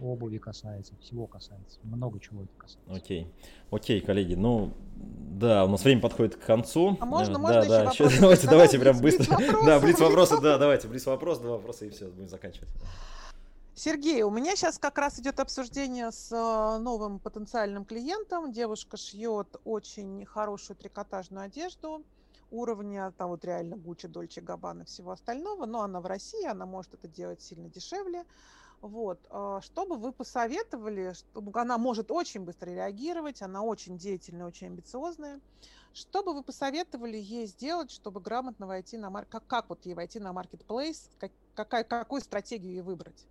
Обуви 0.02 0.38
касается, 0.38 0.96
всего 1.02 1.28
касается, 1.28 1.80
много 1.84 2.20
чего 2.22 2.44
это 2.44 2.54
касается. 2.58 2.94
Окей. 2.94 3.28
Окей, 3.70 4.00
коллеги, 4.00 4.34
ну 4.36 4.74
да, 4.96 5.66
у 5.66 5.68
нас 5.68 5.84
время 5.84 6.00
подходит 6.02 6.38
к 6.38 6.46
концу. 6.46 6.98
А 7.02 7.06
можно- 7.06 7.36
Э, 7.36 7.38
можно 7.38 7.54
да, 7.54 7.60
еще 7.60 7.70
да, 7.70 7.86
вопросы? 7.90 8.18
давайте, 8.22 8.48
Давай 8.48 8.68
давайте 8.68 8.80
прям 8.80 9.02
блиц- 9.02 9.18
быстро. 9.18 9.38
Да, 9.66 9.80
блиц 9.82 10.00
вопросы, 10.00 10.42
да, 10.42 10.58
давайте, 10.58 10.88
блиц 10.88 11.06
вопрос, 11.06 11.40
два 11.40 11.52
вопроса 11.58 11.86
и 11.86 11.90
все, 11.90 12.08
будем 12.10 12.30
заканчивать. 12.30 12.70
Сергей, 13.76 14.22
у 14.22 14.30
меня 14.30 14.56
сейчас 14.56 14.78
как 14.78 14.98
раз 15.00 15.20
идет 15.20 15.40
обсуждение 15.40 16.12
с 16.12 16.32
э, 16.32 16.78
новым 16.78 17.20
потенциальным 17.20 17.86
клиентом. 17.86 18.52
Девушка 18.52 18.98
шьет 18.98 19.56
очень 19.64 20.26
хорошую 20.26 20.78
трикотажную 20.78 21.46
одежду 21.46 22.06
уровня 22.54 23.12
там 23.18 23.30
вот 23.30 23.44
реально 23.44 23.76
Гуччи, 23.76 24.08
Дольче, 24.08 24.42
Габбана 24.42 24.84
и 24.84 24.86
всего 24.86 25.12
остального, 25.12 25.66
но 25.66 25.82
она 25.82 26.00
в 26.00 26.06
России, 26.06 26.46
она 26.46 26.66
может 26.66 26.94
это 26.94 27.08
делать 27.08 27.42
сильно 27.42 27.68
дешевле. 27.68 28.26
Вот, 28.82 29.26
а, 29.30 29.62
что 29.62 29.86
бы 29.86 29.96
вы 29.96 30.12
посоветовали, 30.12 31.14
ну, 31.34 31.52
она 31.56 31.78
может 31.78 32.12
очень 32.12 32.42
быстро 32.42 32.70
реагировать, 32.70 33.42
она 33.42 33.64
очень 33.64 33.98
деятельная, 33.98 34.46
очень 34.46 34.68
амбициозная. 34.68 35.40
Что 35.94 36.22
бы 36.22 36.34
вы 36.34 36.44
посоветовали 36.44 37.18
ей 37.18 37.48
сделать, 37.48 37.92
чтобы 37.92 38.20
грамотно 38.20 38.68
войти 38.68 38.98
на 38.98 39.10
маркет, 39.10 39.32
как, 39.32 39.48
как 39.48 39.70
вот 39.70 39.86
ей 39.86 39.96
войти 39.96 40.20
на 40.20 40.34
маркетплейс, 40.34 41.10
как, 41.18 41.32
какая, 41.56 41.84
какую 41.84 42.22
стратегию 42.22 42.74
ей 42.74 42.82
выбрать? 42.82 43.26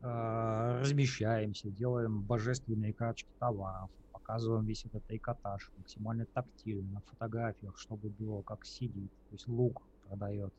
А, 0.00 0.78
размещаемся, 0.80 1.70
делаем 1.70 2.22
божественные 2.22 2.94
карточки 2.94 3.32
товаров, 3.40 3.90
показываем 4.12 4.64
весь 4.64 4.84
этот 4.84 5.04
трикотаж, 5.06 5.72
максимально 5.76 6.26
тактильно, 6.32 6.88
на 6.92 7.00
фотографиях, 7.06 7.76
чтобы 7.78 8.08
было 8.10 8.42
как 8.42 8.64
сидит, 8.64 9.10
то 9.28 9.34
есть 9.34 9.48
лук 9.48 9.88
продает, 10.04 10.54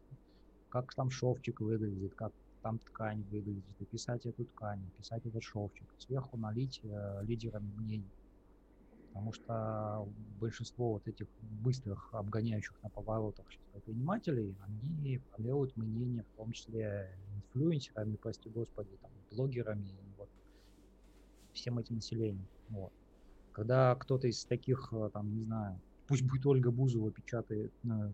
как 0.69 0.93
там 0.95 1.09
шовчик 1.09 1.61
выглядит, 1.61 2.15
как 2.15 2.33
там 2.61 2.79
ткань 2.79 3.23
выглядит, 3.23 3.79
описать 3.81 4.25
эту 4.25 4.45
ткань, 4.45 4.87
описать 4.89 5.25
этот 5.25 5.43
шовчик, 5.43 5.93
сверху 5.97 6.37
налить 6.37 6.81
э, 6.83 7.19
лидерами 7.23 7.71
мнений. 7.71 8.11
Потому 9.11 9.33
что 9.33 10.05
большинство 10.39 10.93
вот 10.93 11.07
этих 11.07 11.27
быстрых, 11.39 12.13
обгоняющих 12.13 12.81
на 12.83 12.89
поворотах 12.89 13.47
предпринимателей, 13.71 14.55
они 14.61 15.23
делают 15.37 15.75
мнение, 15.75 16.23
в 16.23 16.35
том 16.35 16.51
числе 16.51 17.19
инфлюенсерами, 17.35 18.17
прости 18.17 18.49
господи, 18.49 18.97
там, 19.01 19.11
блогерами, 19.31 19.87
и 19.87 20.13
вот, 20.17 20.29
всем 21.53 21.79
этим 21.79 21.95
населением. 21.95 22.47
Вот. 22.69 22.91
Когда 23.51 23.95
кто-то 23.95 24.27
из 24.27 24.45
таких, 24.45 24.89
э, 24.91 25.09
там, 25.13 25.35
не 25.35 25.43
знаю, 25.43 25.79
пусть 26.07 26.23
будет 26.23 26.45
Ольга 26.45 26.71
Бузова 26.71 27.11
печатает 27.11 27.71
э, 27.83 28.11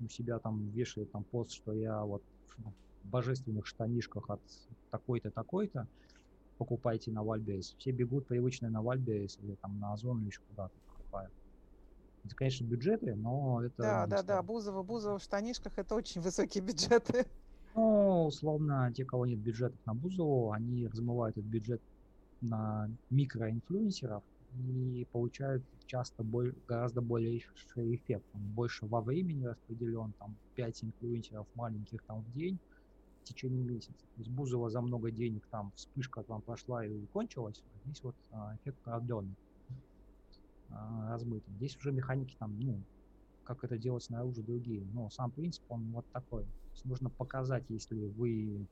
у 0.00 0.08
себя 0.08 0.38
там, 0.38 0.68
вешает 0.70 1.10
там 1.12 1.24
пост, 1.24 1.52
что 1.52 1.72
я 1.72 2.02
вот 2.02 2.22
в 3.02 3.08
божественных 3.08 3.66
штанишках 3.66 4.30
от 4.30 4.40
такой-то, 4.90 5.30
такой-то, 5.30 5.88
покупайте 6.58 7.10
на 7.10 7.22
Вальберис. 7.22 7.74
Все 7.78 7.90
бегут 7.90 8.26
привычно 8.26 8.70
на 8.70 8.82
Вальберис 8.82 9.38
или 9.42 9.54
там 9.56 9.78
на 9.80 9.92
Озон 9.92 10.20
или 10.20 10.28
еще 10.28 10.40
куда-то 10.48 10.74
покупают. 10.86 11.32
Это, 12.24 12.36
конечно, 12.36 12.64
бюджеты, 12.64 13.14
но 13.16 13.64
это... 13.64 13.82
Да, 13.82 14.06
да, 14.06 14.22
да. 14.22 14.42
Бузова, 14.42 14.82
Бузова 14.82 15.18
в 15.18 15.22
штанишках 15.22 15.76
это 15.76 15.94
очень 15.94 16.20
высокие 16.20 16.62
бюджеты. 16.62 17.26
Ну, 17.74 18.26
условно, 18.26 18.92
те, 18.94 19.04
кого 19.04 19.26
нет 19.26 19.40
бюджетов 19.40 19.80
на 19.86 19.94
Бузову, 19.94 20.52
они 20.52 20.86
размывают 20.86 21.36
этот 21.36 21.48
бюджет 21.50 21.82
на 22.40 22.88
микроинфлюенсеров 23.10 24.24
и 24.50 25.06
получают 25.12 25.64
часто 25.86 26.24
боль, 26.24 26.54
гораздо 26.66 27.02
более 27.02 27.38
эффект. 27.38 28.26
Он 28.32 28.42
больше 28.52 28.86
во 28.86 29.02
времени 29.02 29.44
распределен, 29.46 30.14
там 30.18 30.38
5 30.54 30.84
инфлюенсеров 30.84 31.48
маленьких 31.54 32.00
там 32.06 32.22
в 32.24 32.32
день 32.32 32.60
в 33.22 33.24
течение 33.28 33.64
месяца. 33.64 34.06
То 34.14 34.20
есть 34.20 34.30
Бузова 34.30 34.70
за 34.70 34.80
много 34.82 35.10
денег 35.12 35.46
там 35.50 35.72
вспышка 35.76 36.24
там 36.24 36.42
прошла 36.42 36.84
и 36.86 37.06
кончилась, 37.08 37.64
здесь 37.84 38.02
вот 38.02 38.16
а, 38.30 38.56
эффект 38.56 38.78
продленный, 38.82 39.36
а, 40.68 41.10
размытый. 41.10 41.54
Здесь 41.54 41.76
уже 41.76 41.92
механики 41.92 42.36
там, 42.38 42.58
ну, 42.58 42.84
как 43.44 43.64
это 43.64 43.78
делать 43.78 44.04
снаружи 44.04 44.42
другие. 44.42 44.84
Но 44.86 45.10
сам 45.10 45.32
принцип, 45.32 45.64
он 45.68 45.90
вот 45.92 46.06
такой. 46.12 46.44
То 46.46 46.50
есть 46.74 46.84
нужно 46.84 47.10
показать, 47.10 47.64
если 47.68 48.06
вы 48.06 48.68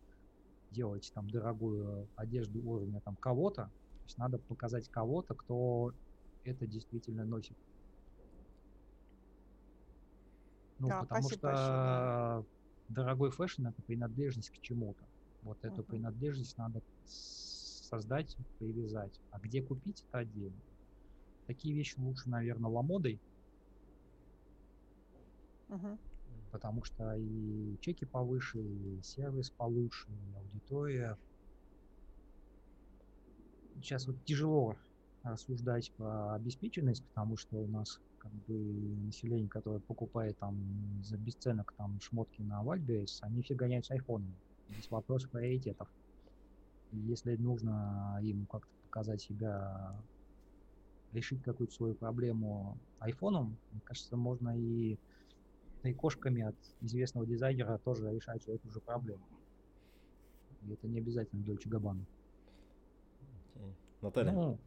делаете 0.71 1.11
там 1.15 1.29
дорогую 1.31 2.11
одежду 2.17 2.61
уровня 2.63 3.01
там 3.05 3.17
кого-то, 3.21 3.65
то 3.65 4.07
есть 4.07 4.19
надо 4.19 4.39
показать 4.39 4.89
кого-то, 4.91 5.35
кто 5.37 5.93
это 6.45 6.67
действительно 6.67 7.25
носит. 7.27 7.57
Ну, 10.79 10.93
Да, 10.93 10.97
потому 10.97 11.31
спасибо 11.31 11.41
большое, 11.43 11.77
что 11.77 12.47
дорогой 12.89 13.31
фэшн 13.31 13.67
это 13.67 13.83
принадлежность 13.83 14.51
к 14.51 14.59
чему-то. 14.61 15.09
Вот 15.43 15.59
эту 15.63 15.85
Мгм. 15.85 15.85
принадлежность 15.85 16.57
надо 16.57 16.81
создать, 17.05 18.37
привязать. 18.59 19.21
А 19.31 19.39
где 19.41 19.63
купить, 19.63 20.05
это 20.09 20.21
отдельно. 20.21 20.63
Такие 21.47 21.75
вещи 21.77 21.99
лучше, 21.99 22.31
наверное, 22.31 22.71
ламодой, 22.71 23.23
Мгм. 25.71 25.99
потому 26.51 26.85
что 26.85 27.15
и 27.15 27.79
чеки 27.81 28.05
повыше, 28.05 28.61
и 28.61 29.03
сервис 29.03 29.51
получше, 29.51 30.13
и 30.13 30.35
аудитория. 30.35 31.19
Сейчас 33.75 34.07
вот 34.07 34.25
тяжело 34.25 34.77
рассуждать 35.23 35.93
про 35.97 36.35
обеспеченность, 36.35 37.05
потому 37.09 37.37
что 37.37 37.57
у 37.59 37.69
нас 37.69 38.01
как 38.19 38.33
бы 38.33 38.55
население, 39.07 39.49
которое 39.49 39.81
покупает 39.81 40.39
там 40.39 41.03
за 41.03 41.17
бесценок 41.19 41.73
там 41.77 41.99
шмотки 42.01 42.43
на 42.43 42.63
Wildberries, 42.63 43.19
они 43.23 43.43
все 43.43 43.55
гоняются 43.55 43.95
айфонами. 43.95 44.41
Здесь 44.69 44.91
вопрос 44.91 45.27
приоритетов. 45.27 45.89
Если 46.93 47.37
нужно 47.37 48.19
им 48.23 48.47
как-то 48.47 48.73
показать 48.83 49.21
себя, 49.23 50.05
решить 51.11 51.43
какую-то 51.43 51.75
свою 51.75 51.95
проблему 51.95 52.81
айфоном, 52.99 53.59
мне 53.71 53.81
кажется, 53.85 54.17
можно 54.17 54.57
и 54.59 54.99
кошками 55.95 56.43
от 56.43 56.57
известного 56.81 57.27
дизайнера 57.27 57.79
тоже 57.79 58.11
решать 58.11 58.47
эту 58.47 58.71
же 58.71 58.81
проблему. 58.81 59.23
И 60.63 60.73
это 60.73 60.87
не 60.87 60.99
обязательно 60.99 61.43
Дольче 61.43 61.69
Габбана. 61.69 62.05
Наталья. 64.01 64.33
Ну. 64.33 64.59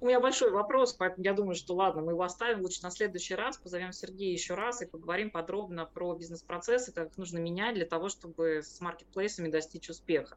У 0.00 0.06
меня 0.06 0.20
большой 0.20 0.50
вопрос, 0.50 0.94
поэтому 0.94 1.24
я 1.24 1.34
думаю, 1.34 1.54
что 1.54 1.74
ладно, 1.74 2.02
мы 2.02 2.12
его 2.12 2.22
оставим 2.22 2.62
лучше 2.62 2.82
на 2.82 2.90
следующий 2.90 3.34
раз, 3.34 3.58
позовем 3.58 3.92
Сергея 3.92 4.32
еще 4.32 4.54
раз 4.54 4.82
и 4.82 4.86
поговорим 4.86 5.30
подробно 5.30 5.84
про 5.84 6.14
бизнес-процессы, 6.14 6.92
как 6.92 7.10
их 7.10 7.18
нужно 7.18 7.38
менять 7.38 7.74
для 7.74 7.86
того, 7.86 8.08
чтобы 8.08 8.62
с 8.62 8.80
маркетплейсами 8.80 9.48
достичь 9.48 9.90
успеха. 9.90 10.36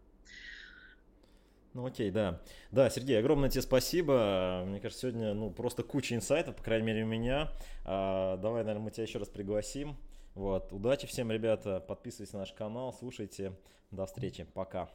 Ну 1.74 1.86
окей, 1.86 2.11
да. 2.11 2.41
Да, 2.71 2.89
Сергей, 2.89 3.17
огромное 3.19 3.49
тебе 3.49 3.63
спасибо. 3.63 4.63
Мне 4.67 4.80
кажется, 4.80 5.01
сегодня 5.01 5.34
ну, 5.34 5.49
просто 5.49 5.84
куча 5.84 6.15
инсайтов, 6.15 6.55
по 6.55 6.63
крайней 6.63 6.86
мере, 6.86 7.03
у 7.03 7.07
меня. 7.07 7.51
А, 7.84 8.38
давай, 8.38 8.63
наверное, 8.63 8.86
мы 8.86 8.91
тебя 8.91 9.03
еще 9.03 9.17
раз 9.17 9.28
пригласим. 9.30 9.97
Вот. 10.36 10.71
Удачи 10.71 11.07
всем, 11.07 11.32
ребята. 11.32 11.80
Подписывайтесь 11.80 12.34
на 12.34 12.39
наш 12.39 12.53
канал, 12.53 12.93
слушайте. 12.93 13.53
До 13.91 14.05
встречи. 14.05 14.43
Пока. 14.43 14.89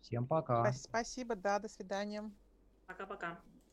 всем 0.00 0.26
пока. 0.26 0.72
Спасибо, 0.72 1.34
да, 1.34 1.58
до 1.58 1.68
свидания. 1.68 2.30
Пока-пока. 2.86 3.38